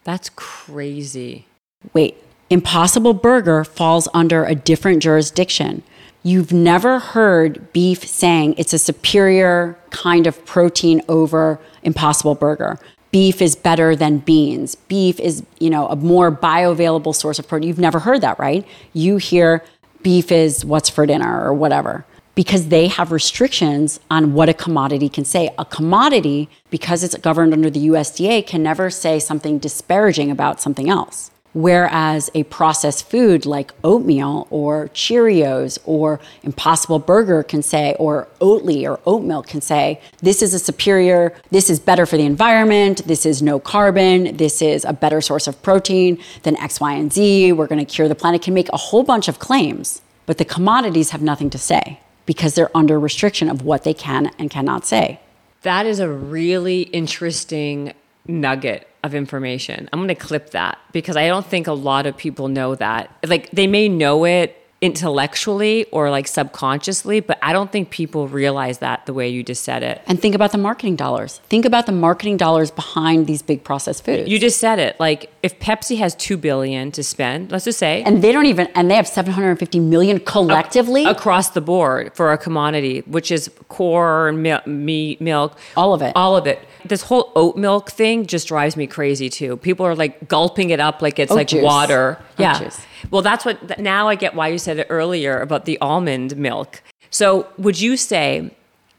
[0.02, 1.46] That's crazy.
[1.92, 5.82] Wait, Impossible Burger falls under a different jurisdiction.
[6.22, 12.78] You've never heard beef saying it's a superior kind of protein over Impossible Burger.
[13.10, 14.74] Beef is better than beans.
[14.74, 17.68] Beef is, you know, a more bioavailable source of protein.
[17.68, 18.66] You've never heard that, right?
[18.92, 19.62] You hear
[20.02, 25.08] beef is what's for dinner or whatever because they have restrictions on what a commodity
[25.08, 25.50] can say.
[25.58, 30.90] A commodity, because it's governed under the USDA, can never say something disparaging about something
[30.90, 31.30] else.
[31.54, 38.84] Whereas a processed food like oatmeal or Cheerios or Impossible Burger can say, or Oatly
[38.88, 43.06] or oat milk can say, this is a superior, this is better for the environment,
[43.06, 47.12] this is no carbon, this is a better source of protein than X, Y, and
[47.12, 50.44] Z, we're gonna cure the planet, can make a whole bunch of claims, but the
[50.44, 54.86] commodities have nothing to say because they're under restriction of what they can and cannot
[54.86, 55.20] say.
[55.62, 57.92] That is a really interesting
[58.26, 59.88] nugget of information.
[59.92, 63.10] I'm going to clip that because I don't think a lot of people know that.
[63.24, 68.78] Like they may know it intellectually or like subconsciously, but I don't think people realize
[68.78, 70.02] that the way you just said it.
[70.06, 71.38] And think about the marketing dollars.
[71.48, 74.28] Think about the marketing dollars behind these big processed foods.
[74.28, 74.98] You just said it.
[75.00, 78.66] Like if Pepsi has 2 billion to spend, let's just say and they don't even
[78.74, 84.42] and they have 750 million collectively across the board for a commodity, which is corn,
[84.42, 86.12] mil- meat, milk, All of it.
[86.14, 86.58] all of it.
[86.84, 89.56] This whole oat milk thing just drives me crazy too.
[89.56, 91.62] People are like gulping it up like it's Oat like juice.
[91.62, 92.18] water.
[92.20, 92.58] Oat yeah.
[92.58, 92.80] juice.
[93.10, 96.82] Well, that's what now I get why you said it earlier about the almond milk.
[97.10, 98.50] So, would you say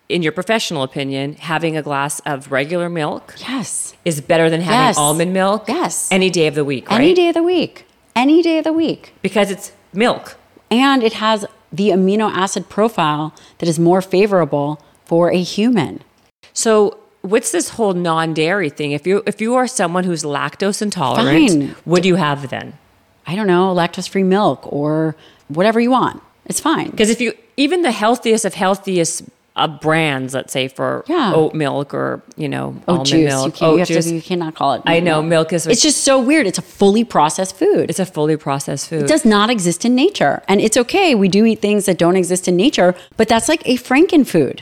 [0.08, 3.96] in your professional opinion, having a glass of regular milk Yes.
[4.06, 4.98] is better than having Yes.
[4.98, 5.66] almond milk?
[5.68, 6.08] Yes.
[6.12, 6.98] Any day of the week, right?
[7.02, 7.86] Any day of the week.
[8.16, 9.14] Any day of the week.
[9.24, 10.38] Because it's milk.
[10.70, 16.02] And it has the amino acid profile that is more favorable for a human.
[16.54, 18.92] So what's this whole non-dairy thing?
[18.92, 21.76] If you if you are someone who's lactose intolerant, Fine.
[21.86, 22.78] what do you have then?
[23.28, 25.16] I don't know, lactose free milk or
[25.48, 26.22] whatever you want.
[26.46, 26.90] It's fine.
[26.92, 29.24] Because if you even the healthiest of healthiest
[29.58, 31.32] uh, brands, let's say for Yeah.
[31.34, 33.32] oat milk or you know Oat almond juice.
[33.34, 34.82] milk, you, oat you, juice, To, you cannot call it.
[34.86, 36.46] I know, milk is- It's just so weird.
[36.46, 37.90] It's a fully processed food.
[37.90, 39.04] it's a fully processed food.
[39.04, 40.44] It does not exist in nature.
[40.50, 41.16] And it's okay.
[41.16, 44.60] We do eat things that don't exist in nature, but that's like a frankenfood.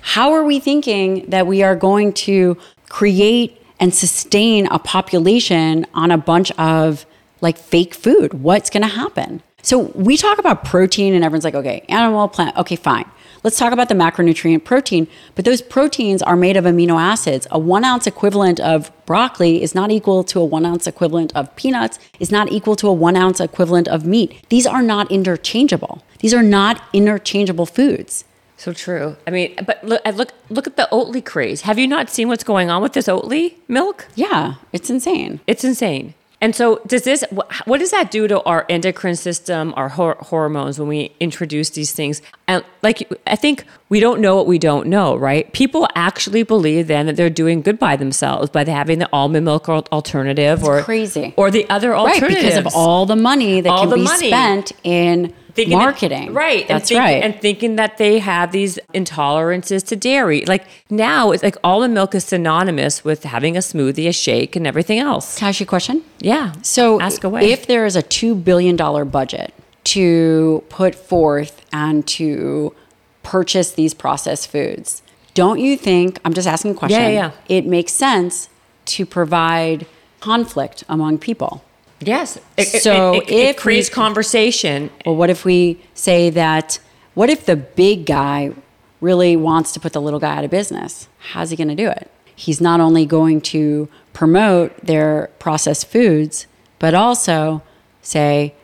[0.00, 2.56] How are we thinking that we are going to
[2.88, 7.06] create and sustain a population on a bunch of
[7.40, 8.34] like fake food?
[8.34, 9.42] What's going to happen?
[9.62, 13.04] So we talk about protein and everyone's like, okay, animal, plant, okay, fine.
[13.42, 17.46] Let's talk about the macronutrient protein, but those proteins are made of amino acids.
[17.50, 21.54] A one ounce equivalent of broccoli is not equal to a one ounce equivalent of
[21.56, 24.44] peanuts, is not equal to a one ounce equivalent of meat.
[24.50, 26.02] These are not interchangeable.
[26.18, 28.24] These are not interchangeable foods.
[28.60, 29.16] So true.
[29.26, 31.62] I mean, but look, look look at the Oatly craze.
[31.62, 34.06] Have you not seen what's going on with this Oatly milk?
[34.14, 35.40] Yeah, it's insane.
[35.46, 36.14] It's insane.
[36.42, 37.22] And so, does this?
[37.66, 41.92] What does that do to our endocrine system, our hor- hormones when we introduce these
[41.92, 42.22] things?
[42.48, 45.52] And like, I think we don't know what we don't know, right?
[45.52, 49.68] People actually believe then that they're doing good by themselves by having the almond milk
[49.68, 51.34] al- alternative, or crazy.
[51.36, 54.02] or the other alternative, Right, because of all the money that All can the be
[54.04, 54.28] money.
[54.28, 56.32] spent in Thinking that- marketing.
[56.34, 56.60] right?
[56.60, 57.22] and That's think- right.
[57.22, 60.44] And thinking that they have these intolerances to dairy.
[60.46, 64.66] Like now, it's like almond milk is synonymous with having a smoothie, a shake, and
[64.66, 65.38] everything else.
[65.38, 66.02] Can I ask you a question?
[66.20, 66.52] Yeah.
[66.62, 67.50] So, ask away.
[67.52, 68.76] if there is a $2 billion
[69.08, 69.52] budget
[69.84, 72.74] to put forth and to
[73.22, 75.02] purchase these processed foods,
[75.34, 77.30] don't you think, I'm just asking a question, yeah, yeah.
[77.48, 78.48] it makes sense
[78.86, 79.86] to provide
[80.20, 81.62] conflict among people?
[82.00, 82.36] Yes.
[82.56, 84.90] It, it- So it, it, it if we- creates conversation.
[85.06, 86.78] Well, what if we say that,
[87.14, 88.52] what if the big guy
[89.00, 91.08] really wants to put the little guy out of business?
[91.32, 92.10] How's he going to do it?
[92.34, 96.46] He's not only going to promote their processed foods,
[96.78, 97.62] but also
[98.02, 98.54] say,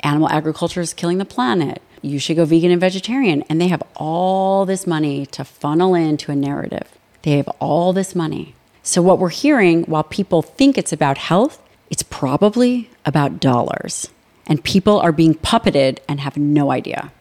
[0.00, 1.82] animal agriculture is killing the planet.
[2.02, 3.42] You should go vegan and vegetarian.
[3.48, 6.86] And they have all this money to funnel into a narrative.
[7.22, 8.54] They have all this money.
[8.84, 11.60] So, what we're hearing while people think it's about health,
[11.90, 14.08] it's probably about dollars.
[14.46, 17.12] And people are being puppeted and have no idea.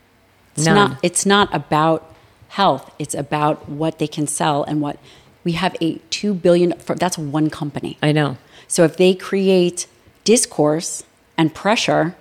[0.55, 0.75] It's None.
[0.75, 2.13] not it's not about
[2.49, 2.93] health.
[2.99, 4.97] It's about what they can sell and what
[5.43, 7.97] we have a 2 billion for, that's one company.
[8.01, 8.37] I know.
[8.67, 9.87] So if they create
[10.23, 11.03] discourse
[11.37, 12.15] and pressure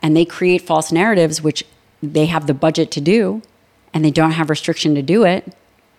[0.00, 1.64] and they create false narratives which
[2.02, 3.42] they have the budget to do
[3.92, 5.52] and they don't have restriction to do it,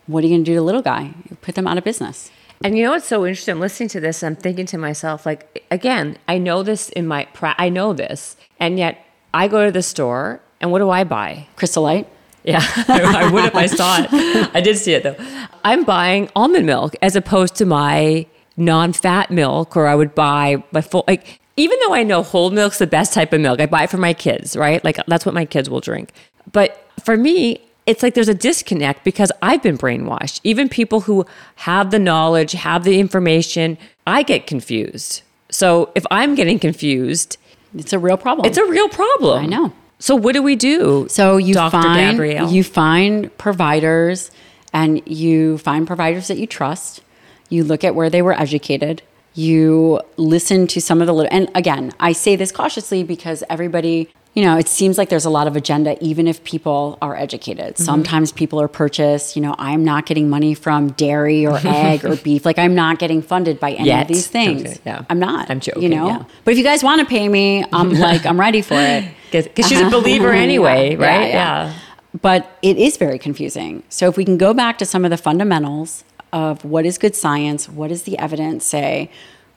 [0.06, 1.12] what are you going to do to the little guy?
[1.28, 2.30] You put them out of business.
[2.62, 3.52] And you know what's so interesting?
[3.52, 4.22] I'm listening to this.
[4.22, 8.36] I'm thinking to myself, like, again, I know this in my, pra- I know this,
[8.58, 9.02] and yet
[9.32, 11.46] I go to the store, and what do I buy?
[11.56, 12.06] Crystal Light?
[12.44, 14.54] Yeah, I would if I saw it.
[14.54, 15.16] I did see it though.
[15.64, 20.82] I'm buying almond milk as opposed to my non-fat milk, or I would buy my
[20.82, 21.04] full.
[21.06, 23.90] Like, even though I know whole milk's the best type of milk, I buy it
[23.90, 24.82] for my kids, right?
[24.84, 26.12] Like that's what my kids will drink.
[26.52, 27.60] But for me,
[27.90, 30.40] it's like there's a disconnect because I've been brainwashed.
[30.44, 31.26] Even people who
[31.56, 33.76] have the knowledge, have the information,
[34.06, 35.22] I get confused.
[35.50, 37.36] So if I'm getting confused,
[37.76, 38.46] It's a real problem.
[38.48, 39.44] it's a real problem.
[39.44, 39.72] I know.
[39.98, 41.06] So what do we do?
[41.10, 41.72] So you Dr.
[41.82, 42.50] find Gabrielle?
[42.50, 44.30] you find providers
[44.72, 47.02] and you find providers that you trust.
[47.50, 49.02] You look at where they were educated.
[49.34, 54.08] You listen to some of the little and again, I say this cautiously because everybody,
[54.34, 57.74] you know, it seems like there's a lot of agenda even if people are educated.
[57.74, 57.82] Mm-hmm.
[57.82, 62.14] Sometimes people are purchased, you know, I'm not getting money from dairy or egg or
[62.16, 62.44] beef.
[62.44, 64.02] Like I'm not getting funded by any Yet.
[64.02, 64.62] of these things.
[64.62, 65.04] Okay, yeah.
[65.10, 65.50] I'm not.
[65.50, 66.06] I'm joking, You know?
[66.06, 66.24] yeah.
[66.44, 69.04] But if you guys want to pay me, I'm like I'm ready for it.
[69.32, 71.28] Because she's a believer anyway, Yeah, right?
[71.28, 71.74] yeah.
[72.20, 73.84] But it is very confusing.
[73.88, 76.02] So if we can go back to some of the fundamentals
[76.32, 79.08] of what is good science, what does the evidence say,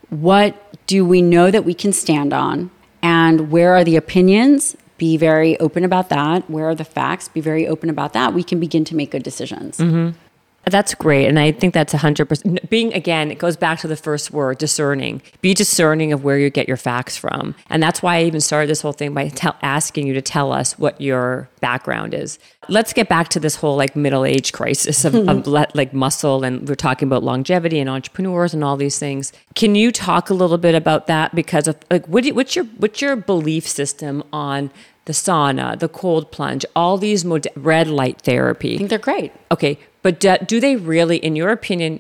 [0.10, 2.70] what do we know that we can stand on,
[3.04, 4.76] and where are the opinions?
[4.98, 6.50] Be very open about that.
[6.50, 7.28] Where are the facts?
[7.28, 8.34] Be very open about that.
[8.34, 9.78] We can begin to make good decisions.
[9.78, 10.18] Mm-hmm.
[10.66, 11.28] That's great.
[11.28, 12.70] And I think that's 100%.
[12.70, 15.22] Being, again, it goes back to the first word discerning.
[15.42, 17.54] Be discerning of where you get your facts from.
[17.70, 20.54] And that's why I even started this whole thing by tell, asking you to tell
[20.54, 22.40] us what your background is.
[22.70, 25.78] Let's get back to this whole like middle age crisis of, of mm-hmm.
[25.78, 26.46] like muscle.
[26.46, 29.34] And we're talking about longevity and entrepreneurs and all these things.
[29.56, 31.36] Can you talk a little bit about that?
[31.36, 34.72] Because of like, what do you, what's your, what's your belief system on
[35.06, 38.76] the sauna, the cold plunge, all these mod- red light therapy?
[38.76, 39.34] I think they're great.
[39.52, 42.00] Okay, but do, do they really, in your opinion,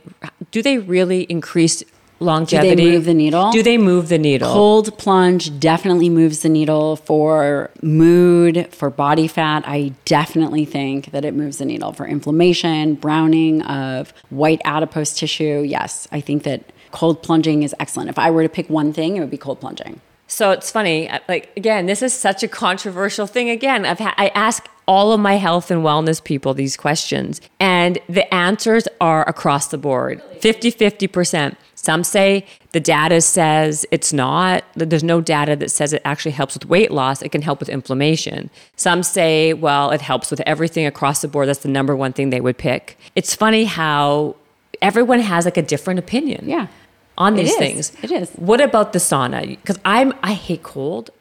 [0.51, 1.83] do they really increase
[2.19, 2.75] longevity?
[2.75, 3.51] Do they move the needle?
[3.51, 4.53] Do they move the needle?
[4.53, 9.63] Cold plunge definitely moves the needle for mood, for body fat.
[9.65, 15.63] I definitely think that it moves the needle for inflammation, browning of white adipose tissue.
[15.65, 18.09] Yes, I think that cold plunging is excellent.
[18.09, 19.99] If I were to pick one thing, it would be cold plunging.
[20.27, 21.09] So it's funny.
[21.27, 23.49] Like again, this is such a controversial thing.
[23.49, 27.99] Again, I've ha- I ask all of my health and wellness people these questions, and
[28.09, 31.55] the answers are across the board 50 50%.
[31.75, 36.53] Some say the data says it's not, there's no data that says it actually helps
[36.53, 37.21] with weight loss.
[37.21, 38.49] It can help with inflammation.
[38.77, 41.49] Some say, well, it helps with everything across the board.
[41.49, 42.97] That's the number one thing they would pick.
[43.15, 44.37] It's funny how
[44.81, 46.67] everyone has like a different opinion Yeah.
[47.17, 47.57] On these is.
[47.57, 47.91] things.
[48.01, 48.31] It is.
[48.31, 49.47] What about the sauna?
[49.47, 51.11] Because I'm I hate cold.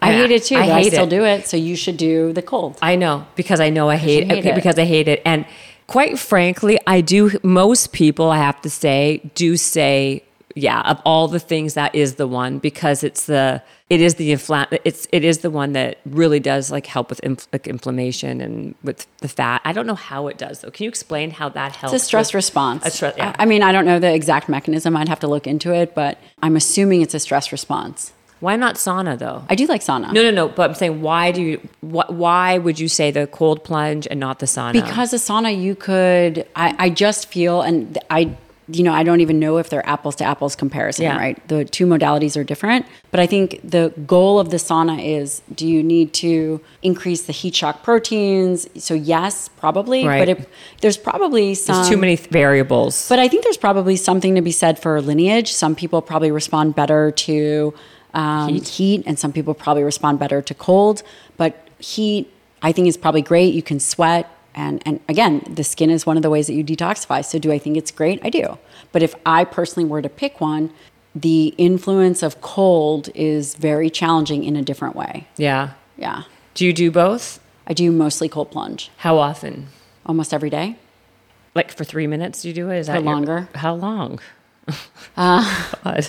[0.00, 1.10] I hate it too, I I hate still it.
[1.10, 1.46] do it.
[1.46, 2.78] So you should do the cold.
[2.82, 4.54] I know because I know I hate, hate it.
[4.54, 5.22] because I hate it.
[5.24, 5.46] And
[5.86, 7.38] quite frankly, I do.
[7.42, 10.22] Most people, I have to say, do say,
[10.54, 13.62] yeah, of all the things, that is the one because it's the
[13.94, 17.20] it is the infl- it's it is the one that really does like help with
[17.20, 19.60] inf- like inflammation and with the fat.
[19.64, 20.70] I don't know how it does though.
[20.72, 21.94] Can you explain how that helps?
[21.94, 22.84] It's a stress response.
[22.84, 23.36] A stress, yeah.
[23.38, 24.96] I, mean, I don't know the exact mechanism.
[24.96, 28.12] I'd have to look into it, but I'm assuming it's a stress response.
[28.40, 29.44] Why not sauna though?
[29.48, 30.12] I do like sauna.
[30.12, 30.48] No, no, no.
[30.48, 31.56] But I'm saying, why do you?
[31.80, 34.72] Wh- why would you say the cold plunge and not the sauna?
[34.72, 36.46] Because a sauna, you could.
[36.56, 38.36] I, I just feel, and I,
[38.68, 41.18] you know, I don't even know if they're apples to apples comparison, Yeah.
[41.18, 41.48] right?
[41.48, 42.86] The two modalities are different.
[43.10, 47.32] But I think the goal of the sauna is: do you need to increase the
[47.32, 48.66] heat shock proteins?
[48.82, 50.06] So yes, probably.
[50.06, 50.20] Right.
[50.20, 50.48] But it,
[50.80, 53.08] there's probably some there's too many variables.
[53.08, 55.52] But I think there's probably something to be said for lineage.
[55.52, 57.74] Some people probably respond better to
[58.14, 59.02] um, heat.
[59.06, 61.02] and some people probably respond better to cold.
[61.36, 63.52] But heat, I think, is probably great.
[63.52, 64.30] You can sweat.
[64.54, 67.24] And, and again, the skin is one of the ways that you detoxify.
[67.24, 68.20] So, do I think it's great?
[68.22, 68.58] I do.
[68.92, 70.70] But if I personally were to pick one,
[71.14, 75.26] the influence of cold is very challenging in a different way.
[75.36, 75.70] yeah.
[75.96, 76.22] Yeah.
[76.54, 77.38] Do you do both?
[77.68, 79.68] I do mostly cold plunge How often?
[80.06, 80.76] almost every day.
[81.54, 82.42] Like for three minutes?
[82.42, 82.78] Do you do it?
[82.78, 83.48] Is that your- longer.
[83.54, 84.18] how long?
[85.16, 86.00] Uh,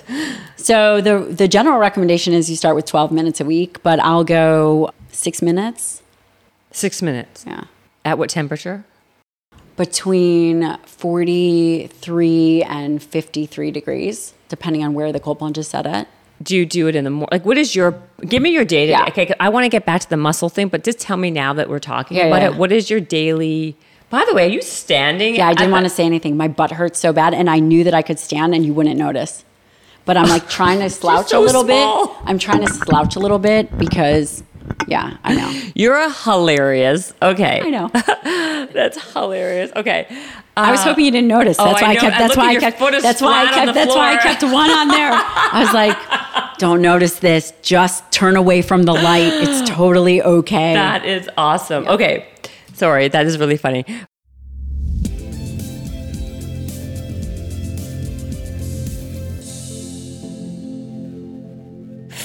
[0.56, 4.24] So the the general recommendation is you start with 12 minutes a week, but I'll
[4.24, 6.02] go 6 minutes.
[6.72, 7.44] Six minutes.
[7.46, 7.66] Yeah.
[8.06, 8.86] At what temperature?
[9.76, 16.08] Between 43 and 53 degrees, depending on where the cold plunge is set at.
[16.42, 17.30] Do you do it in the morning?
[17.32, 18.00] Like, what is your?
[18.22, 19.06] Give me your day to Yeah.
[19.08, 21.54] Okay, I want to get back to the muscle thing, but just tell me now
[21.54, 22.48] that we're talking Yeah, about yeah.
[22.50, 22.56] it.
[22.56, 23.76] What is your daily?
[24.10, 25.36] By the way, are you standing?
[25.36, 26.38] Yeah, I didn't at want to say anything.
[26.38, 28.98] My butt hurts so bad and I knew that I could stand and you wouldn't
[28.98, 29.44] notice.
[30.06, 32.08] But I'm like trying to slouch so a little small.
[32.08, 32.16] bit.
[32.26, 34.44] I'm trying to slouch a little bit because
[34.88, 35.62] yeah, I know.
[35.76, 37.14] You're a hilarious.
[37.22, 37.90] Okay, I know.
[38.74, 39.72] That's hilarious.
[39.76, 40.08] Okay,
[40.58, 41.58] I was uh, hoping you didn't notice.
[41.60, 42.00] oh, That's I why I know.
[42.02, 42.18] kept.
[42.18, 42.80] That's why I kept.
[42.80, 43.74] That's why I kept.
[43.74, 45.12] That's why I kept one on there.
[45.14, 47.54] I was like, "Don't notice this.
[47.62, 49.32] Just turn away from the light.
[49.34, 51.88] It's totally okay." That is awesome.
[51.88, 52.28] Okay.
[52.74, 53.86] Sorry, that is really funny.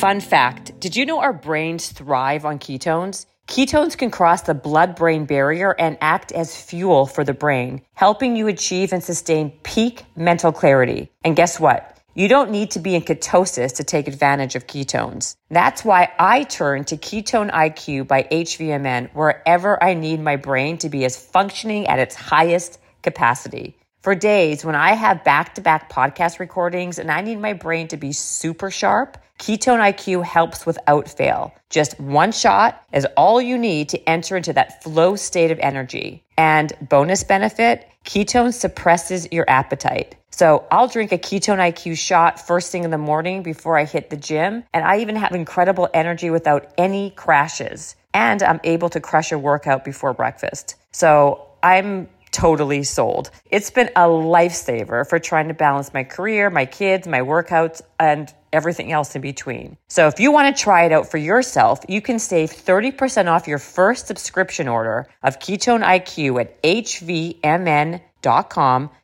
[0.01, 3.26] Fun fact Did you know our brains thrive on ketones?
[3.46, 8.34] Ketones can cross the blood brain barrier and act as fuel for the brain, helping
[8.34, 11.11] you achieve and sustain peak mental clarity.
[11.22, 11.98] And guess what?
[12.14, 15.36] You don't need to be in ketosis to take advantage of ketones.
[15.51, 20.88] That's why I turn to Ketone IQ by HVMN wherever I need my brain to
[20.88, 23.76] be as functioning at its highest capacity.
[24.03, 27.86] For days when I have back to back podcast recordings and I need my brain
[27.88, 31.53] to be super sharp, Ketone IQ helps without fail.
[31.68, 36.22] Just one shot is all you need to enter into that flow state of energy.
[36.38, 40.16] And bonus benefit, ketone suppresses your appetite.
[40.30, 44.09] So I'll drink a ketone IQ shot first thing in the morning before I hit
[44.09, 44.64] the gym.
[44.72, 47.96] And I even have incredible energy without any crashes.
[48.14, 50.76] And I'm able to crush a workout before breakfast.
[50.92, 53.31] So I'm totally sold.
[53.51, 58.33] It's been a lifesaver for trying to balance my career, my kids, my workouts, and
[58.53, 59.76] everything else in between.
[59.89, 63.47] So if you want to try it out for yourself, you can save 30% off
[63.47, 68.01] your first subscription order of Ketone IQ at hvmn.com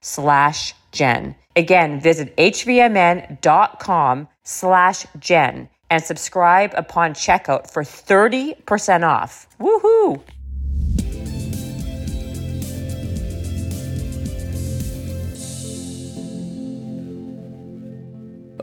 [0.00, 1.34] slash Jen.
[1.54, 9.46] Again, visit hvmn.com slash Jen and subscribe upon checkout for 30% off.
[9.60, 10.22] Woohoo!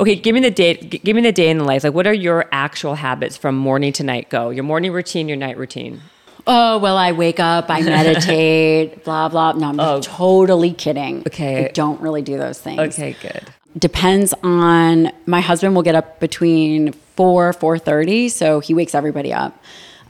[0.03, 0.73] Okay, give me the day.
[0.73, 1.85] Give me the day in the life.
[1.85, 4.29] Like, what are your actual habits from morning to night?
[4.29, 6.01] Go your morning routine, your night routine.
[6.45, 9.53] Oh, well, I wake up, I meditate, blah, blah.
[9.53, 10.01] No, I'm oh.
[10.01, 11.19] totally kidding.
[11.19, 11.27] Oh.
[11.27, 11.67] Okay.
[11.67, 12.79] I don't really do those things.
[12.79, 13.49] Okay, good.
[13.77, 19.57] Depends on my husband will get up between 4, 4.30, so he wakes everybody up.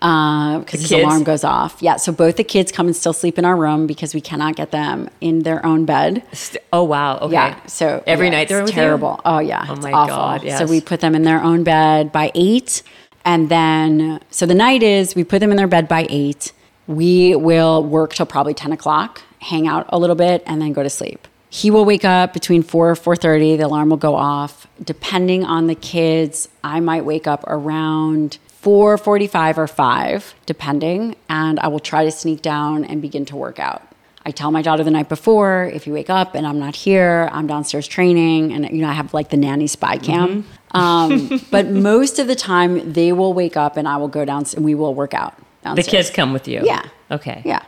[0.03, 1.03] Uh, because his kids?
[1.05, 1.81] alarm goes off.
[1.81, 4.57] Yeah, so both the kids come and still sleep in our room because we cannot
[4.57, 6.23] get them in their own bed.
[6.33, 7.19] St- oh wow.
[7.19, 7.33] Okay.
[7.33, 7.65] Yeah.
[7.67, 8.81] So every yeah, night they're it's with you?
[8.83, 9.21] terrible.
[9.23, 9.65] Oh yeah.
[9.69, 10.15] Oh it's my awful.
[10.15, 10.59] God, yes.
[10.59, 12.83] So we put them in their own bed by eight,
[13.23, 16.51] and then so the night is we put them in their bed by eight.
[16.85, 20.83] We will work till probably ten o'clock, hang out a little bit, and then go
[20.83, 21.29] to sleep.
[21.49, 23.55] He will wake up between four or four thirty.
[23.55, 24.67] The alarm will go off.
[24.83, 28.37] Depending on the kids, I might wake up around.
[28.63, 33.59] 4:45 or 5 depending and I will try to sneak down and begin to work
[33.59, 33.81] out.
[34.25, 37.27] I tell my daughter the night before, if you wake up and I'm not here,
[37.33, 40.43] I'm downstairs training, and you know I have like the nanny spy cam.
[40.73, 40.77] Mm-hmm.
[40.77, 44.45] Um, but most of the time, they will wake up and I will go down
[44.55, 45.33] and we will work out.
[45.75, 46.61] The kids come with you.
[46.63, 46.83] Yeah.
[47.11, 47.41] Okay.
[47.45, 47.63] yeah,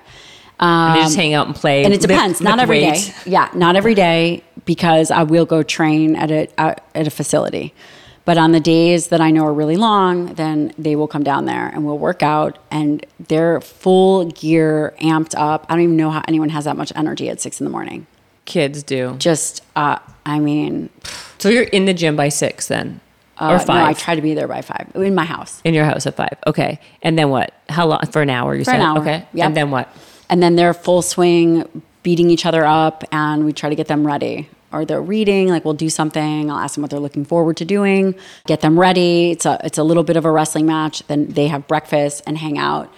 [0.59, 1.83] And they just hang out and play.
[1.83, 2.39] and it lift- depends.
[2.41, 2.91] not lift every day.
[2.91, 3.27] weights.
[3.27, 7.73] Yeah, not every day because I will go train at a at at a facility.
[8.25, 11.45] But on the days that I know are really long, then they will come down
[11.45, 12.57] there and we'll work out.
[12.71, 15.65] And they're full gear, amped up.
[15.69, 18.07] I don't even know how anyone has that much energy at six in the morning.
[18.45, 19.15] Kids do.
[19.19, 20.89] Just, uh, I mean,
[21.37, 22.99] So you're in the gym by six then,
[23.39, 25.61] uh, or no, five I try to be there by five in my house.
[25.63, 26.37] in your house at five.
[26.47, 26.79] Okay.
[27.03, 27.53] And then what?
[27.69, 27.99] How long?
[28.11, 28.55] For an hour?
[28.55, 28.77] You For said.
[28.77, 28.99] an hour.
[29.01, 29.27] Okay.
[29.33, 29.45] Yep.
[29.47, 29.87] And then what?
[30.31, 34.05] And then they're full swing, beating each other up, and we try to get them
[34.05, 34.49] ready.
[34.75, 36.51] Or they're reading, like we'll do something.
[36.51, 38.13] I'll ask them what they're looking forward to doing,
[38.45, 39.31] get them ready.
[39.31, 41.01] It's a it's a little bit of a wrestling match.
[41.07, 42.93] Then they have breakfast and hang out.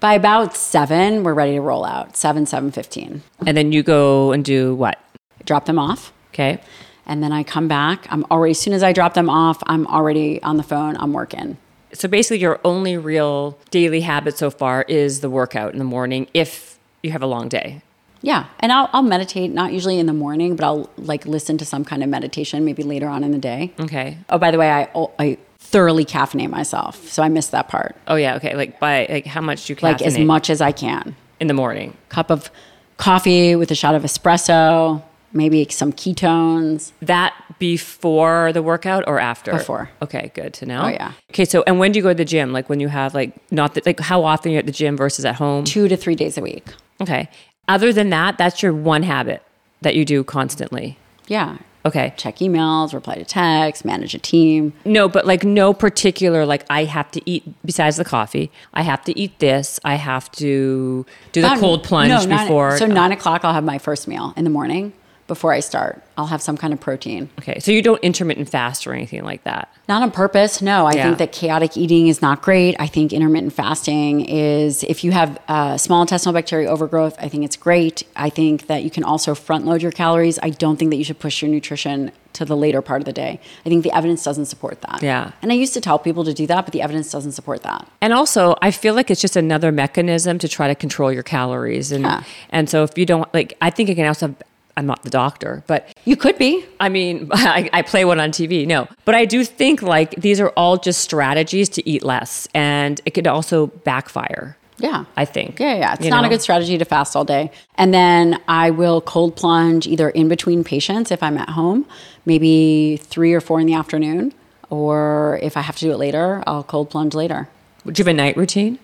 [0.00, 2.16] By about seven, we're ready to roll out.
[2.16, 3.22] Seven, seven fifteen.
[3.46, 4.98] And then you go and do what?
[5.44, 6.12] Drop them off.
[6.32, 6.60] Okay.
[7.06, 8.06] And then I come back.
[8.10, 10.96] I'm already as soon as I drop them off, I'm already on the phone.
[10.96, 11.58] I'm working.
[11.92, 16.26] So basically, your only real daily habit so far is the workout in the morning
[16.34, 17.82] if you have a long day.
[18.22, 21.64] Yeah, and I'll, I'll meditate, not usually in the morning, but I'll like listen to
[21.64, 23.72] some kind of meditation maybe later on in the day.
[23.80, 24.18] Okay.
[24.28, 27.96] Oh, by the way, I oh, I thoroughly caffeinate myself, so I missed that part.
[28.08, 28.36] Oh yeah.
[28.36, 28.54] Okay.
[28.54, 31.16] Like by like how much do you Like as much as I can.
[31.38, 31.96] in the morning?
[32.10, 32.50] Cup of
[32.98, 35.02] coffee with a shot of espresso,
[35.32, 36.92] maybe some ketones.
[37.00, 39.52] That before the workout or after?
[39.52, 39.90] Before.
[40.02, 40.82] Okay, good to know.
[40.82, 41.12] Oh, yeah.
[41.30, 42.52] Okay, so and when do you go to the gym?
[42.52, 45.24] Like when you have like not that like how often you're at the gym versus
[45.24, 45.64] at home?
[45.64, 46.66] Two to three days a week.
[47.00, 47.30] Okay.
[47.68, 49.42] Other than that, that's your one habit
[49.80, 50.98] that you do constantly.
[51.28, 51.58] Yeah.
[51.86, 52.12] Okay.
[52.16, 54.72] Check emails, reply to texts, manage a team.
[54.84, 58.50] No, but like no particular like I have to eat besides the coffee.
[58.74, 59.80] I have to eat this.
[59.84, 62.76] I have to do the cold plunge no, nine- before.
[62.76, 62.88] so oh.
[62.88, 64.92] nine o'clock, I'll have my first meal in the morning
[65.30, 66.02] before I start.
[66.18, 67.30] I'll have some kind of protein.
[67.38, 69.72] okay, so you don't intermittent fast or anything like that.
[69.88, 70.60] Not on purpose.
[70.60, 71.04] No, I Yeah.
[71.04, 72.74] think that chaotic eating is not great.
[72.78, 77.44] I think intermittent fasting is, if you have uh, small intestinal bacteria overgrowth, I think
[77.44, 78.02] it's great.
[78.16, 80.38] I think that you can also front load your calories.
[80.42, 83.12] I don't think that you should push your nutrition to the later part of the
[83.12, 83.40] day.
[83.64, 85.02] I think the evidence doesn't support that.
[85.02, 85.30] Yeah.
[85.42, 87.88] And I used to tell people to do that, but the evidence doesn't support that.
[88.02, 91.90] And also, I feel like it's just another mechanism to try to control your calories.
[91.92, 92.22] And Yeah.
[92.50, 94.34] and so if you don't like, I think it can also.
[94.76, 96.64] I'm not the doctor, but You could be.
[96.78, 98.66] I mean, I, I play one on TV.
[98.66, 103.00] No, but I do think like these are all just strategies to eat less, and
[103.04, 104.56] it could also backfire.
[104.78, 105.04] Yeah.
[105.14, 105.60] I think.
[105.60, 105.92] Yeah, yeah.
[105.94, 107.50] It's You not a good strategy to fast all day.
[107.74, 111.84] And then I will cold plunge either in between patients if I'm at home,
[112.24, 114.32] maybe three or four in the afternoon,
[114.70, 117.48] or if I have to do it later, I'll cold plunge later.
[117.84, 118.78] Would you have a night routine?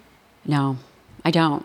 [0.45, 0.76] No,
[1.24, 1.64] I don't.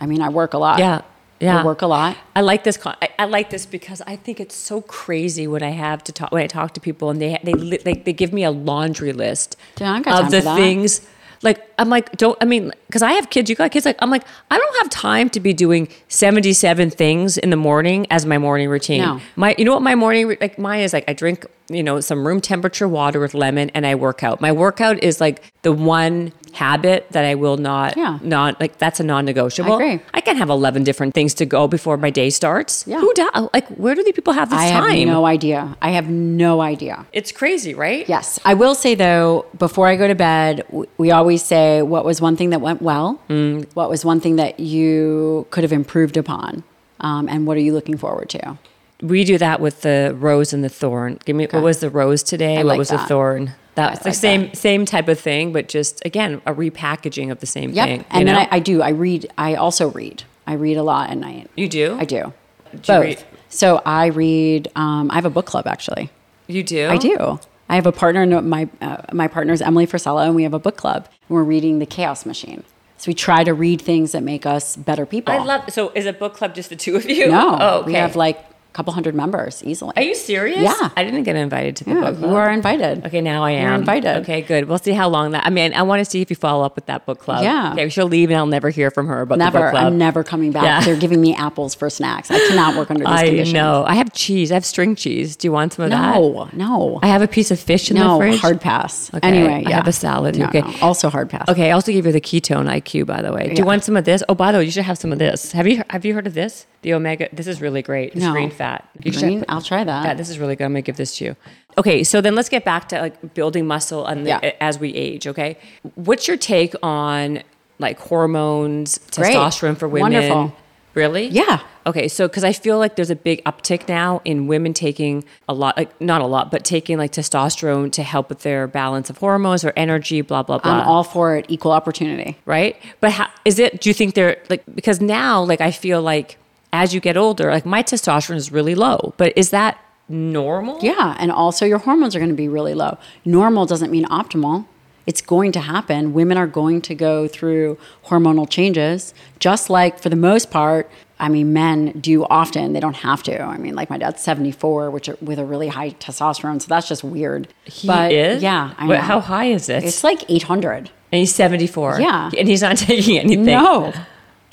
[0.00, 0.78] I mean, I work a lot.
[0.78, 1.02] Yeah,
[1.40, 1.60] yeah.
[1.60, 2.16] I work a lot.
[2.34, 2.78] I like this.
[2.84, 6.32] I, I like this because I think it's so crazy when I have to talk
[6.32, 9.56] when I talk to people and they they like they give me a laundry list
[9.78, 11.06] Yeah, I ain't got time of the things.
[11.42, 13.50] Like I'm like don't I mean because I have kids.
[13.50, 13.84] You got kids.
[13.84, 18.06] Like I'm like I don't have time to be doing 77 things in the morning
[18.10, 19.02] as my morning routine.
[19.02, 19.20] No.
[19.36, 22.26] My you know what my morning like mine is like I drink you know, some
[22.26, 24.40] room temperature water with lemon and I work out.
[24.40, 28.18] My workout is like the one habit that I will not, Yeah.
[28.22, 29.72] not like that's a non-negotiable.
[29.72, 30.00] I agree.
[30.14, 32.84] I can have 11 different things to go before my day starts.
[32.86, 33.00] Yeah.
[33.00, 33.48] Who does?
[33.52, 34.84] Like, where do these people have this I time?
[34.84, 35.76] I have no idea.
[35.82, 37.04] I have no idea.
[37.12, 38.08] it's crazy, right?
[38.08, 38.38] Yes.
[38.44, 40.64] I will say though, before I go to bed,
[40.98, 43.20] we always say what was one thing that went well?
[43.28, 43.66] Mm.
[43.74, 46.62] What was one thing that you could have improved upon?
[47.00, 48.56] Um, and what are you looking forward to?
[49.02, 51.18] We do that with the rose and the thorn.
[51.24, 52.54] Give me what was the rose today?
[52.54, 53.52] I what like was the thorn?
[53.74, 57.46] That's the like same same type of thing, but just again a repackaging of the
[57.46, 57.86] same Yep.
[57.86, 57.98] thing.
[58.00, 58.36] you and then?
[58.36, 58.80] I, I do.
[58.80, 59.26] I read.
[59.36, 60.22] I also read.
[60.46, 61.50] I read a lot at night.
[61.56, 61.96] you do.
[61.98, 62.32] I do.
[62.72, 63.24] you Both.
[63.50, 64.68] So I read.
[64.76, 66.10] Um, I have a book club actually.
[66.46, 66.88] You do.
[66.88, 67.38] I do.
[67.68, 68.24] I have a partner.
[68.24, 71.08] no, My uh, my partner is Emily Frisella, and we have a book club.
[71.28, 72.62] And we're reading The Chaos Machine.
[72.96, 75.34] So we try to read things that make us better people.
[75.34, 75.70] I love.
[75.70, 77.28] So is a book club just the two of you?
[77.28, 77.86] No, Oh, okay.
[77.88, 78.42] we have like
[78.76, 79.92] couple hundred members easily.
[79.96, 80.60] Are you serious?
[80.62, 80.90] Yeah.
[80.96, 82.30] I didn't get invited to the Yeah, book club.
[82.30, 83.06] you are invited.
[83.06, 83.62] Okay, now I am.
[83.64, 84.16] You're invited.
[84.22, 84.66] Okay, good.
[84.68, 85.46] We'll see how long that.
[85.46, 87.42] I mean, I want to see if you follow up with that book club.
[87.42, 87.72] Yeah.
[87.72, 89.58] Okay, she'll leave and I'll never hear from her about the Never.
[89.60, 89.84] book club.
[89.86, 90.64] I'm never coming back.
[90.64, 90.80] Yeah.
[90.84, 92.30] They're giving me apples for snacks.
[92.30, 93.54] I cannot work under these I conditions.
[93.54, 93.84] know.
[93.86, 94.52] I have cheese.
[94.52, 95.36] I have string cheese.
[95.36, 96.14] Do you want some of that?
[96.14, 96.98] No, no.
[97.02, 98.40] I have a piece of fish in the no, fridge.
[98.40, 99.12] hard pass.
[99.14, 100.36] Okay, Anyway, I have a salad.
[100.38, 100.60] No, Okay.
[100.60, 101.48] no, also hard pass.
[101.48, 103.46] Okay, I also gave you the ketone IQ, by the way.
[103.48, 103.54] Yeah.
[103.54, 104.22] Do you want some of this?
[104.28, 105.52] Oh, by the way, you should have some of this.
[105.52, 106.66] Have you have you heard of this?
[106.86, 107.28] The omega.
[107.32, 108.14] This is really great.
[108.14, 108.30] No.
[108.30, 108.88] green fat.
[109.02, 109.44] You Green?
[109.48, 110.04] I'll try that.
[110.04, 110.62] Yeah, this is really good.
[110.66, 111.36] I'm gonna give this to you.
[111.76, 114.52] Okay, so then let's get back to like building muscle and Yeah.
[114.60, 115.26] as we age.
[115.26, 115.56] Okay,
[115.96, 117.42] what's your take on
[117.80, 119.34] like hormones, Great.
[119.34, 120.12] testosterone for women?
[120.12, 120.54] Wonderful.
[120.94, 121.26] Really?
[121.26, 121.58] Yeah.
[121.86, 125.54] Okay, so because I feel like there's a big uptick now in women taking a
[125.54, 129.18] lot, like not a lot, but taking like testosterone to help with their balance of
[129.18, 131.46] hormones or energy, blah blah blah I'm all for it.
[131.48, 132.38] Equal opportunity.
[132.46, 132.76] right?
[133.00, 133.80] But how, is it?
[133.80, 136.38] Do you think they're like because now, like I feel like
[136.76, 140.78] as you get older, like my testosterone is really low, but is that normal?
[140.82, 142.98] Yeah, and also your hormones are going to be really low.
[143.24, 144.66] Normal doesn't mean optimal.
[145.06, 146.12] It's going to happen.
[146.12, 150.90] Women are going to go through hormonal changes, just like for the most part.
[151.18, 152.72] I mean, men do often.
[152.74, 153.40] They don't have to.
[153.40, 156.88] I mean, like my dad's 74, which are, with a really high testosterone, so that's
[156.88, 157.48] just weird.
[157.64, 158.42] He but is.
[158.42, 159.84] Yeah, I how high is it?
[159.84, 160.90] It's like 800.
[161.12, 161.98] and he's seventy four.
[162.00, 162.30] Yeah.
[162.36, 163.44] and he's not taking anything.
[163.46, 163.92] No,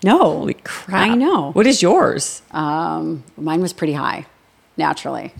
[0.04, 0.18] no.
[0.20, 1.12] Holy crap!
[1.12, 1.51] I know.
[1.51, 2.41] What is yours?
[2.51, 4.26] Um, mine was pretty high,
[4.78, 5.34] naturally.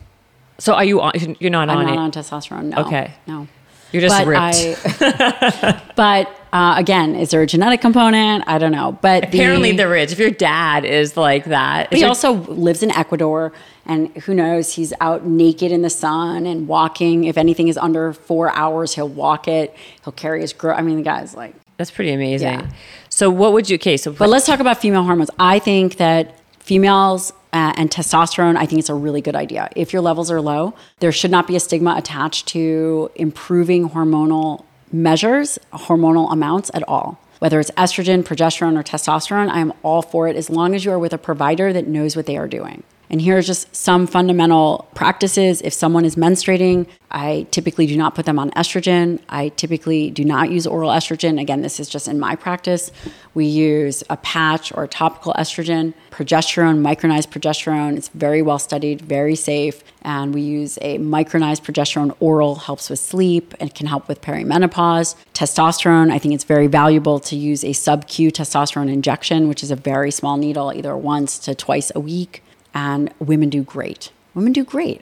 [0.60, 1.14] So are you on?
[1.40, 1.98] You're not I'm on not it.
[1.98, 2.64] on testosterone.
[2.66, 2.78] No.
[2.86, 3.14] Okay.
[3.28, 3.48] No.
[3.92, 5.02] You're just but ripped.
[5.04, 8.44] I, but uh, again, is there a genetic component?
[8.48, 8.98] I don't know.
[9.02, 10.12] But apparently the- there is.
[10.12, 13.54] If your dad is like that, he your- also lives in Ecuador,
[13.86, 14.74] and who knows?
[14.74, 17.26] He's out naked in the sun and walking.
[17.26, 19.76] If anything is under four hours, he'll walk it.
[20.04, 20.74] He'll carry his grow.
[20.74, 21.54] I mean, the guy's like.
[21.78, 22.62] that's pretty amazing.
[22.62, 22.70] Yeah.
[23.14, 23.76] So what would you?
[23.76, 25.30] Okay, so But let's talk about female hormones.
[25.38, 29.70] I think that females uh, and testosterone, I think it's a really good idea.
[29.76, 34.66] If your levels are low, there should not be a stigma attached to improving hormonal
[34.92, 37.20] measures, hormonal amounts at all.
[37.38, 40.92] Whether it's estrogen, progesterone, or testosterone, I am all for it as long as you
[40.92, 42.84] are with a provider that knows what they are doing.
[43.14, 45.62] And here are just some fundamental practices.
[45.62, 49.20] If someone is menstruating, I typically do not put them on estrogen.
[49.30, 51.40] I typically do not use oral estrogen.
[51.40, 52.92] Again, this is just in my practice.
[53.36, 57.98] We use a patch or a topical estrogen, progesterone, micronized progesterone.
[57.98, 59.84] It's very well studied, very safe.
[60.02, 65.16] And we use a micronized progesterone oral, helps with sleep and can help with perimenopause.
[65.36, 69.70] Testosterone, I think it's very valuable to use a sub Q testosterone injection, which is
[69.70, 72.43] a very small needle, either once to twice a week.
[72.74, 74.12] And women do great.
[74.34, 75.02] Women do great.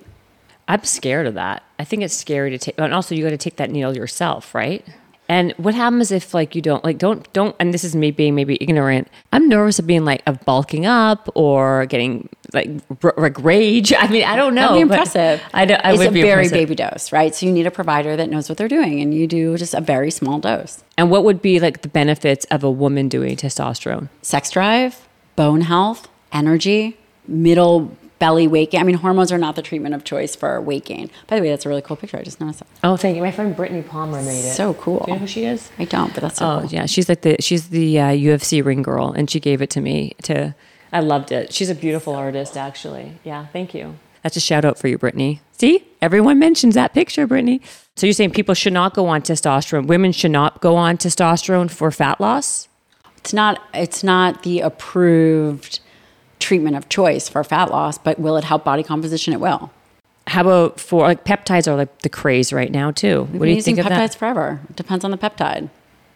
[0.67, 1.63] I'm scared of that.
[1.79, 4.53] I think it's scary to take, and also you got to take that needle yourself,
[4.55, 4.85] right?
[5.27, 8.35] And what happens if like you don't like don't don't and this is me being
[8.35, 9.07] maybe ignorant.
[9.31, 12.69] I'm nervous of being like of bulking up or getting like
[13.01, 13.93] r- like rage.
[13.97, 14.73] I mean, I don't know.
[14.73, 15.41] That'd be impressive.
[15.53, 16.53] I, don't, I it's would a be very impressive.
[16.53, 17.33] baby dose, right?
[17.33, 19.79] So you need a provider that knows what they're doing, and you do just a
[19.79, 20.83] very small dose.
[20.97, 24.09] And what would be like the benefits of a woman doing testosterone?
[24.21, 25.07] Sex drive,
[25.37, 26.97] bone health, energy,
[27.27, 28.81] middle belly weight gain.
[28.81, 31.09] I mean, hormones are not the treatment of choice for weight gain.
[31.27, 32.17] By the way, that's a really cool picture.
[32.17, 32.67] I just noticed that.
[32.83, 33.21] Oh, thank you.
[33.23, 34.53] My friend Brittany Palmer made it.
[34.53, 34.99] So cool.
[34.99, 35.71] Do you know who she is?
[35.79, 36.69] I don't, but that's so Oh cool.
[36.69, 39.81] yeah, she's like the she's the uh, UFC ring girl, and she gave it to
[39.81, 40.53] me to.
[40.93, 41.53] I loved it.
[41.53, 43.13] She's a beautiful artist, actually.
[43.23, 43.95] Yeah, thank you.
[44.23, 45.41] That's a shout out for you, Brittany.
[45.53, 47.59] See, everyone mentions that picture, Brittany.
[47.95, 49.87] So you're saying people should not go on testosterone?
[49.87, 52.67] Women should not go on testosterone for fat loss?
[53.17, 53.61] It's not.
[53.73, 55.79] It's not the approved
[56.41, 59.33] treatment of choice for fat loss, but will it help body composition?
[59.33, 59.71] It will.
[60.27, 63.23] How about for like peptides are like the craze right now too?
[63.31, 64.15] We've what do been you think using of peptides that?
[64.15, 64.59] forever.
[64.69, 65.69] It depends on the peptide.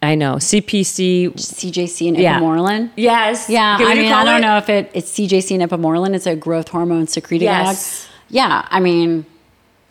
[0.04, 1.32] I know CPC.
[1.36, 2.40] CJC and Yeah.
[2.40, 2.92] ipamorelin.
[2.96, 3.50] Yes.
[3.50, 4.42] Yeah, I mean, I don't it?
[4.42, 6.14] know if it, it's CJC and ipamorelin.
[6.14, 7.42] It's a growth hormone secretagogue.
[7.42, 8.08] Yes.
[8.30, 9.26] Yeah, I mean,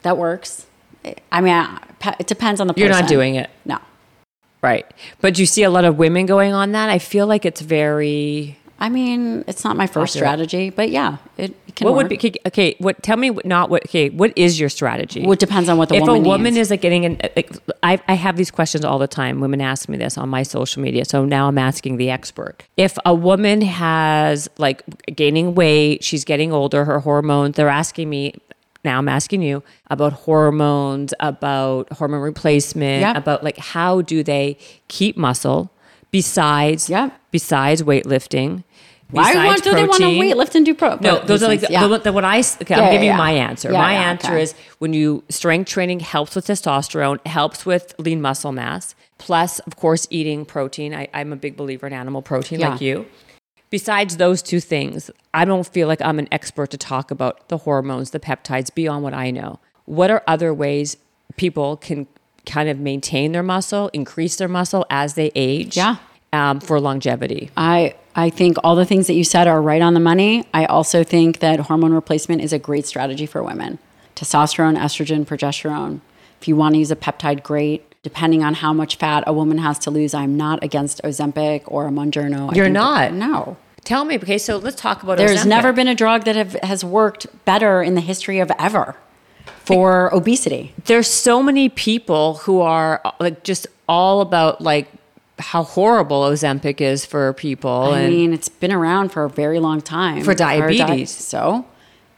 [0.02, 0.66] that works.
[1.32, 1.78] I mean, I-
[2.20, 2.86] it depends on the person.
[2.88, 3.50] You're not doing it.
[3.64, 3.78] No.
[4.62, 4.86] Right.
[5.20, 6.88] But you see a lot of women going on that.
[6.90, 8.58] I feel like it's very.
[8.80, 12.10] I mean, it's not my first strategy, but yeah, it, it can What work.
[12.10, 12.74] would be okay?
[12.78, 13.02] What?
[13.02, 13.84] Tell me what- not what.
[13.86, 15.22] Okay, what is your strategy?
[15.22, 16.66] Well, it depends on what the if woman a woman needs.
[16.66, 17.50] is like getting in, like
[17.82, 19.40] I, I have these questions all the time.
[19.40, 22.64] Women ask me this on my social media, so now I'm asking the expert.
[22.76, 24.82] If a woman has like
[25.14, 27.56] gaining weight, she's getting older, her hormones.
[27.56, 28.34] They're asking me.
[28.84, 33.16] Now I'm asking you about hormones, about hormone replacement, Yep.
[33.16, 35.70] about like how do they keep muscle
[36.10, 37.12] besides Yep.
[37.34, 38.62] Besides weightlifting.
[39.10, 40.94] Why do they want to weightlift and do pro?
[41.00, 41.84] No, those are like the, yeah.
[41.88, 42.38] the, the, what I.
[42.38, 43.14] Okay, Yeah, giving yeah.
[43.14, 43.72] you my answer.
[43.72, 44.42] My answer okay.
[44.42, 48.94] is when you strength training helps with testosterone, helps with lean muscle mass.
[49.18, 50.94] Plus, of course, eating protein.
[50.94, 53.06] I, I'm a big believer in animal protein, like you.
[53.68, 57.58] Besides those two things, I don't feel like I'm an expert to talk about the
[57.58, 59.58] hormones, the peptides beyond what I know.
[59.86, 60.96] What are other ways
[61.36, 62.06] people can
[62.46, 65.76] kind of maintain their muscle, increase their muscle as they age?
[65.76, 65.96] Yeah.
[66.34, 67.50] Um, for longevity.
[67.56, 70.44] I I think all the things that you said are right on the money.
[70.52, 73.78] I also think that hormone replacement is a great strategy for women.
[74.16, 76.00] Testosterone, estrogen, progesterone.
[76.40, 77.90] If you want to use a peptide, great.
[78.02, 81.86] Depending on how much fat a woman has to lose, I'm not against Ozempic or
[81.86, 82.54] a Mounjaro.
[82.54, 83.10] You're not?
[83.10, 83.56] that- no.
[83.82, 85.46] Tell me, okay, so let's talk about There's Ozempic.
[85.46, 88.96] never been a drug that have, has worked better in the history of ever
[89.64, 90.74] for obesity.
[90.84, 94.88] there's so many people who are like just all about like
[95.38, 99.80] how horrible Ozempic is for people I mean, it's been around for a very long
[99.80, 100.22] time.
[100.22, 101.10] For di- diabetes.
[101.10, 101.66] so,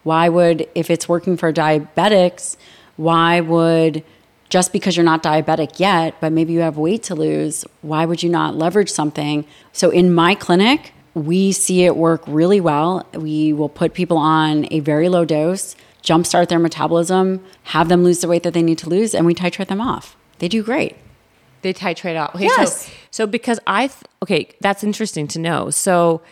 [0.02, 2.56] why would, if it's working for diabetics,
[2.96, 4.04] why would,
[4.48, 8.22] just because you're not diabetic yet, but maybe you have weight to lose, why would
[8.22, 9.46] you not leverage something?
[9.72, 13.06] So, in my clinic, we see it work really well.
[13.14, 18.20] We will put people on a very low dose, jumpstart their metabolism, have them lose
[18.20, 20.16] the weight that they need to lose, and we titrate them off.
[20.38, 20.96] They do great.
[21.66, 22.34] They titrate out.
[22.34, 22.86] Okay, Yes.
[22.86, 25.70] so, so because I th- okay, that's interesting to know.
[25.70, 26.22] So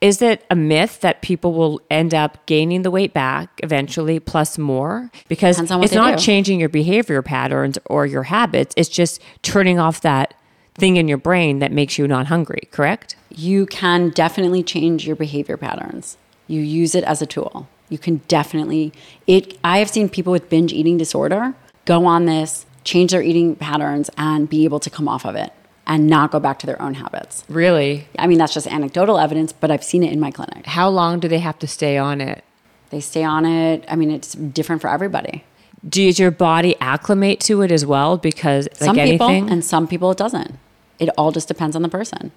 [0.00, 4.56] is it a myth that people will end up gaining the weight back eventually plus
[4.56, 5.10] more?
[5.28, 6.24] Because Depends on what it's not do.
[6.24, 8.74] changing your behavior patterns or your habits.
[8.76, 10.34] It's just turning off that
[10.74, 13.14] thing in your brain that makes you not hungry, correct?
[13.30, 16.16] you can definitely change your behavior patterns.
[16.48, 17.68] You use it as a tool.
[17.90, 18.92] You can definitely
[19.26, 21.54] it I have seen people with binge eating disorder
[21.84, 25.52] go on this, change their eating patterns and be able to come off of it
[25.86, 27.44] and not go back to their own habits.
[27.48, 28.06] Really?
[28.18, 30.66] I mean that's just anecdotal evidence, but I've seen it in my clinic.
[30.66, 32.44] How long do they have to stay on it?
[32.90, 33.84] They stay on it.
[33.88, 35.44] I mean it's different for everybody.
[35.88, 38.16] Does your body acclimate to it as well?
[38.16, 40.58] Because like some people anything, and some people it doesn't.
[40.98, 42.32] It all just depends on the person.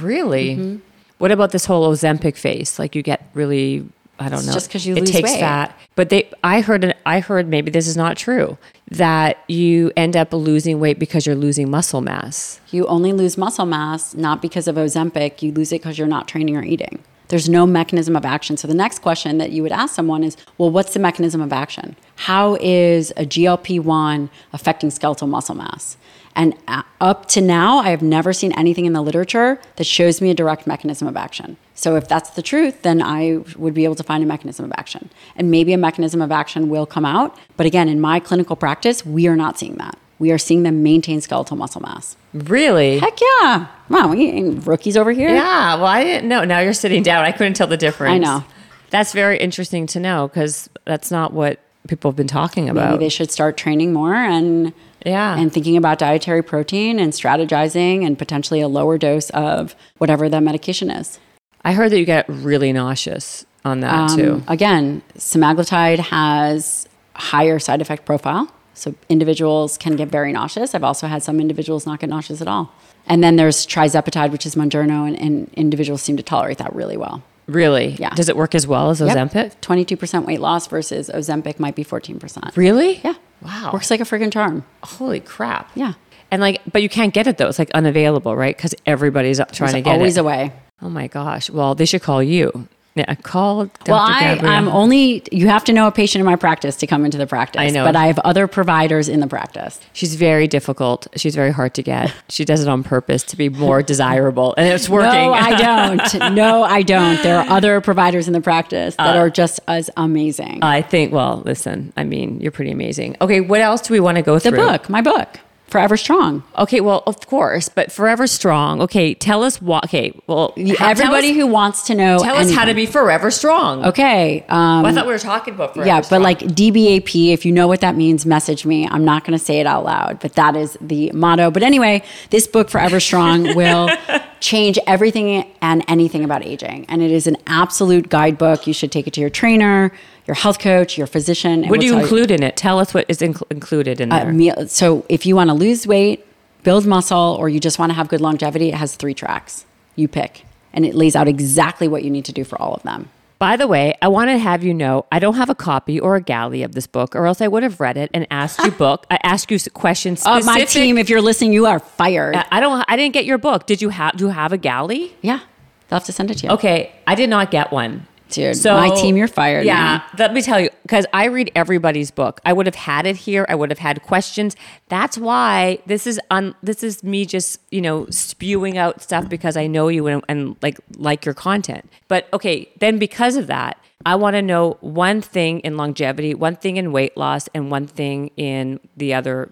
[0.00, 0.56] really.
[0.56, 0.76] Mm-hmm.
[1.18, 2.78] What about this whole Ozempic face?
[2.78, 3.86] Like you get really,
[4.18, 4.52] I don't know.
[4.52, 5.40] Just because you it lose takes weight.
[5.40, 6.30] fat, but they.
[6.42, 6.94] I heard.
[7.04, 8.56] I heard maybe this is not true.
[8.90, 12.60] That you end up losing weight because you're losing muscle mass.
[12.70, 15.42] You only lose muscle mass not because of Ozempic.
[15.42, 17.02] You lose it because you're not training or eating.
[17.28, 18.56] There's no mechanism of action.
[18.56, 21.52] So the next question that you would ask someone is, well, what's the mechanism of
[21.52, 21.94] action?
[22.16, 25.96] How is a GLP-1 affecting skeletal muscle mass?
[26.36, 30.20] And uh, up to now, I have never seen anything in the literature that shows
[30.20, 31.56] me a direct mechanism of action.
[31.74, 34.72] So if that's the truth, then I would be able to find a mechanism of
[34.76, 35.10] action.
[35.34, 37.36] And maybe a mechanism of action will come out.
[37.56, 39.98] But again, in my clinical practice, we are not seeing that.
[40.18, 42.16] We are seeing them maintain skeletal muscle mass.
[42.34, 42.98] Really?
[42.98, 43.66] Heck yeah.
[43.88, 45.30] Wow, we ain't rookies over here.
[45.30, 45.76] Yeah.
[45.76, 46.44] Well, I didn't know.
[46.44, 47.24] Now you're sitting down.
[47.24, 48.12] I couldn't tell the difference.
[48.12, 48.44] I know.
[48.90, 51.58] That's very interesting to know because that's not what
[51.90, 52.92] people have been talking about.
[52.92, 54.72] Maybe they should start training more and
[55.04, 55.36] Yeah.
[55.36, 60.40] and thinking about dietary protein and strategizing and potentially a lower dose of whatever the
[60.40, 61.18] medication is.
[61.64, 64.42] I heard that you get really nauseous on that Um, too.
[64.48, 68.48] Again, semaglutide has higher side effect profile.
[68.72, 70.74] So individuals can get very nauseous.
[70.74, 72.72] I've also had some individuals not get nauseous at all.
[73.06, 76.96] And then there's tirzepatide, which is Mounjaro, and, and individuals seem to tolerate that really
[76.96, 77.22] well.
[77.50, 77.96] Really?
[77.98, 78.10] Yeah.
[78.10, 79.60] Does it work as well as Ozempic?
[79.60, 82.56] 22% weight loss versus Ozempic might be 14%.
[82.56, 83.00] Really?
[83.02, 83.14] Yeah.
[83.42, 83.70] Wow.
[83.72, 84.64] Works like a freaking charm.
[84.82, 85.70] Holy crap.
[85.74, 85.94] Yeah.
[86.30, 87.48] And like, but you can't get it though.
[87.48, 88.56] It's like unavailable, right?
[88.56, 90.20] Because everybody's trying There's to get always it.
[90.20, 90.52] Always away.
[90.82, 91.50] Oh my gosh.
[91.50, 92.68] Well, they should call you.
[92.96, 93.92] Yeah, call Dr.
[93.92, 94.38] Well, I.
[94.42, 97.26] I'm only, you have to know a patient in my practice to come into the
[97.26, 97.60] practice.
[97.60, 97.84] I know.
[97.84, 99.78] But I have other providers in the practice.
[99.92, 101.06] She's very difficult.
[101.14, 102.12] She's very hard to get.
[102.28, 105.12] She does it on purpose to be more desirable, and it's working.
[105.12, 105.56] No, I
[106.18, 106.34] don't.
[106.34, 107.22] No, I don't.
[107.22, 110.58] There are other providers in the practice that Uh, are just as amazing.
[110.62, 111.12] I think.
[111.12, 111.92] Well, listen.
[111.96, 113.16] I mean, you're pretty amazing.
[113.20, 114.60] Okay, what else do we want to go the through?
[114.62, 115.38] The book, my book.
[115.70, 116.42] Forever Strong.
[116.58, 118.82] Okay, well, of course, but Forever Strong.
[118.82, 119.84] Okay, tell us what.
[119.84, 122.18] Okay, well, Everybody us, who wants to know.
[122.18, 123.84] tell us how to be Forever Strong.
[123.86, 124.44] Okay.
[124.48, 127.52] Um, Well, I thought we were talking about Forever yeah, but like DBAP, if you
[127.52, 128.88] know what that means, message me.
[128.88, 131.50] I'm not going to say it out loud, but that is the motto.
[131.50, 133.88] But anyway, this book, Forever Strong, will
[134.40, 136.86] change everything and anything about aging.
[136.88, 138.66] And it is an absolute guidebook.
[138.66, 139.92] You should take it to your trainer,
[140.26, 141.68] your health coach, your physician.
[141.68, 142.56] What do you include in it?
[142.56, 144.32] Tell us what is incl- included in uh, there.
[144.32, 144.66] meal.
[144.68, 146.26] So if you want to lose weight,
[146.62, 149.64] build muscle, or you just want to have good longevity, it has three tracks.
[149.96, 150.44] You pick.
[150.72, 153.10] And it lays out exactly what you need to do for all of them.
[153.40, 156.14] By the way, I want to have you know I don't have a copy or
[156.14, 158.70] a galley of this book, or else I would have read it and asked you
[158.86, 159.06] book.
[159.10, 160.26] I asked you questions.
[160.26, 162.36] Uh, my team, if you're listening, you are fired.
[162.36, 162.84] I don't.
[162.86, 163.64] I didn't get your book.
[163.64, 164.14] Did you have?
[164.18, 165.16] Do you have a galley?
[165.22, 165.40] yeah,
[165.88, 166.52] they'll have to send it to you.
[166.52, 168.06] Okay, I did not get one.
[168.30, 170.02] Dude, my team, you're fired, Yeah, man.
[170.18, 172.40] let me tell you, because I read everybody's book.
[172.44, 173.46] I would have had it here.
[173.48, 174.56] I would have had questions.
[174.88, 176.54] That's why this is on.
[176.62, 180.56] This is me just you know spewing out stuff because I know you and, and
[180.62, 181.90] like like your content.
[182.08, 186.56] But okay, then because of that, I want to know one thing in longevity, one
[186.56, 189.50] thing in weight loss, and one thing in the other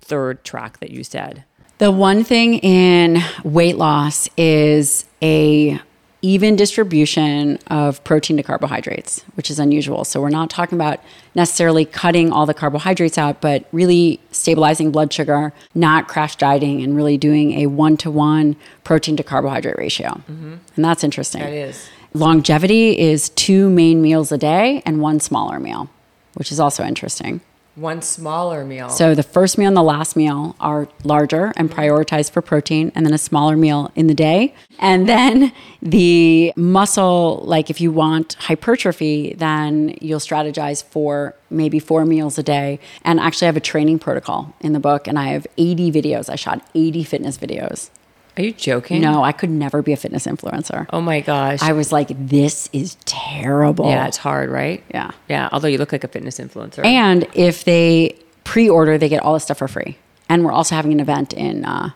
[0.00, 1.44] third track that you said.
[1.78, 5.80] The one thing in weight loss is a
[6.22, 10.04] even distribution of protein to carbohydrates, which is unusual.
[10.04, 11.00] So we're not talking about
[11.34, 16.94] necessarily cutting all the carbohydrates out, but really stabilizing blood sugar, not crash dieting, and
[16.94, 20.08] really doing a one to one protein to carbohydrate ratio.
[20.08, 20.54] Mm-hmm.
[20.76, 21.42] And that's interesting.
[21.42, 21.88] That is.
[22.12, 25.88] Longevity is two main meals a day and one smaller meal,
[26.34, 27.40] which is also interesting.
[27.76, 28.88] One smaller meal.
[28.90, 31.80] So the first meal and the last meal are larger and mm-hmm.
[31.80, 34.54] prioritized for protein, and then a smaller meal in the day.
[34.78, 42.04] And then the muscle, like if you want hypertrophy, then you'll strategize for maybe four
[42.04, 42.80] meals a day.
[43.02, 46.28] And actually, I have a training protocol in the book, and I have 80 videos.
[46.28, 47.90] I shot 80 fitness videos.
[48.36, 49.00] Are you joking?
[49.02, 50.86] No, I could never be a fitness influencer.
[50.92, 51.60] Oh my gosh.
[51.62, 53.88] I was like, this is terrible.
[53.88, 54.82] yeah, it's hard, right?
[54.94, 55.10] Yeah.
[55.28, 55.48] Yeah.
[55.52, 56.84] Although you look like a fitness influencer.
[56.84, 59.98] And if they pre-order, they get all this stuff for free.
[60.28, 61.90] And we're also having an event in uh,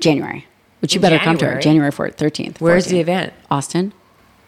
[0.00, 0.46] January,
[0.80, 1.40] which you In better come to.
[1.40, 1.62] January?
[1.62, 2.60] January 4th, 13th.
[2.60, 3.32] Where's the event?
[3.50, 3.92] Austin.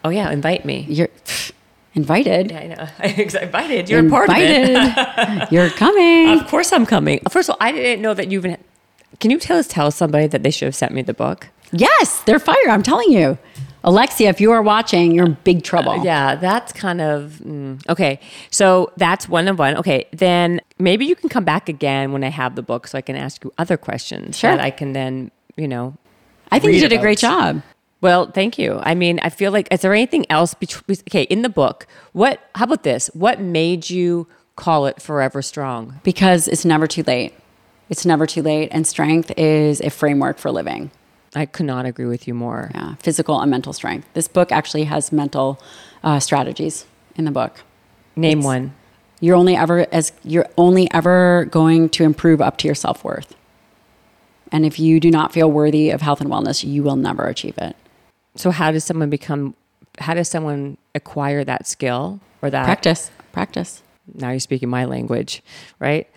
[0.03, 0.85] Oh yeah, invite me.
[0.87, 1.51] You're pff,
[1.95, 2.51] invited.
[2.53, 2.87] I know.
[2.99, 3.89] I invited.
[3.89, 4.69] You're a part of it.
[4.69, 5.47] invited.
[5.51, 6.39] You're coming.
[6.39, 7.19] Of course I'm coming.
[7.29, 8.57] First of all, I didn't know that you even.
[9.19, 11.47] Can you tell us tell somebody that they should have sent me the book?
[11.71, 12.69] yes, they're fire.
[12.69, 13.37] I'm telling you.
[13.83, 16.03] Alexia, if you are watching, you're in big trouble.
[16.03, 18.19] Yeah, that's kind of mm, okay.
[18.49, 19.77] So that's one of one.
[19.77, 23.01] Okay, then maybe you can come back again when I have the book, so I
[23.01, 24.49] can ask you other questions Sure.
[24.49, 25.95] that I can then, you know.
[26.51, 27.61] I think you did a great job.
[28.01, 28.79] Well, thank you.
[28.81, 30.97] I mean, I feel like is there anything else between?
[31.07, 32.39] Okay, in the book, what?
[32.55, 33.11] How about this?
[33.13, 35.99] What made you call it Forever Strong?
[36.03, 37.33] Because it's never too late.
[37.89, 38.69] It's never too late.
[38.71, 40.91] And strength is a framework for living.
[41.35, 42.71] I could not agree with you more.
[42.73, 44.07] Yeah, physical and mental strength.
[44.13, 45.59] This book actually has mental
[46.03, 46.85] uh, strategies
[47.15, 47.61] in the book.
[48.15, 48.73] Name one.
[49.19, 53.35] You're only ever as you're only ever going to improve up to your self worth.
[54.51, 57.57] And if you do not feel worthy of health and wellness, you will never achieve
[57.57, 57.75] it.
[58.35, 59.55] So how does someone become?
[59.99, 63.81] How does someone acquire that skill or that Practice, practice.
[64.13, 65.41] Now you're speaking my language,
[65.79, 66.09] right?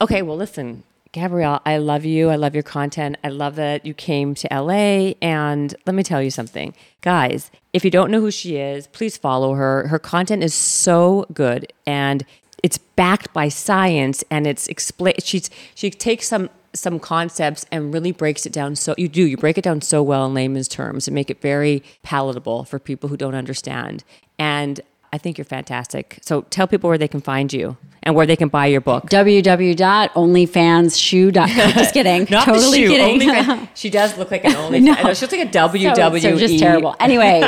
[0.00, 0.22] Okay.
[0.22, 2.30] Well, listen, Gabrielle, I love you.
[2.30, 3.18] I love your content.
[3.22, 5.12] I love that you came to LA.
[5.20, 7.50] And let me tell you something, guys.
[7.74, 9.88] If you don't know who she is, please follow her.
[9.88, 12.24] Her content is so good and
[12.62, 15.14] it's backed by science and it's explain.
[15.22, 19.36] She's she takes some some concepts and really breaks it down so you do you
[19.36, 23.10] break it down so well in layman's terms and make it very palatable for people
[23.10, 24.02] who don't understand
[24.38, 24.80] and
[25.12, 28.36] i think you're fantastic so tell people where they can find you and where they
[28.36, 31.48] can buy your book www.onlyfansshoe.com.
[31.72, 32.26] Just kidding.
[32.30, 33.20] Not the totally shoe, kidding.
[33.20, 33.68] OnlyFans.
[33.74, 34.94] she does look like an only No.
[34.94, 35.94] She looks like a WWE.
[35.94, 36.96] So, so just terrible.
[37.00, 37.40] Anyway,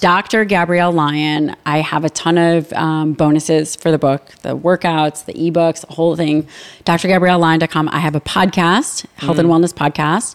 [0.00, 0.44] Dr.
[0.44, 1.56] Gabrielle Lyon.
[1.66, 5.92] I have a ton of um, bonuses for the book, the workouts, the ebooks, the
[5.92, 6.46] whole thing.
[6.84, 7.88] DrGabrielleLyon.com.
[7.88, 10.34] I have a podcast, Health and Wellness Podcast.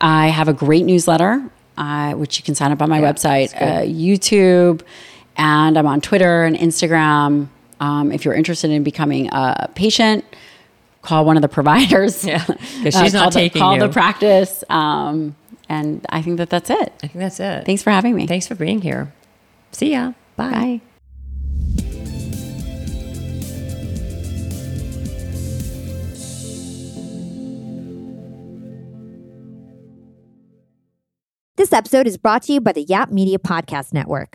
[0.00, 1.42] I have a great newsletter,
[1.76, 4.82] uh, which you can sign up on my website, uh, YouTube,
[5.36, 7.48] and I'm on Twitter and Instagram.
[7.80, 10.24] Um, if you're interested in becoming a patient,
[11.02, 12.24] call one of the providers.
[12.24, 12.58] Yeah, 'cause
[13.00, 13.80] she's not call the, call you.
[13.80, 14.62] the practice.
[14.70, 15.34] Um,
[15.68, 16.92] and I think that that's it.
[17.02, 17.64] I think that's it.
[17.66, 18.26] Thanks for having me.
[18.26, 19.12] Thanks for being here.
[19.72, 20.12] See ya.
[20.36, 20.50] Bye.
[20.50, 20.80] Bye.
[31.56, 34.34] This episode is brought to you by the Yap Media Podcast Network.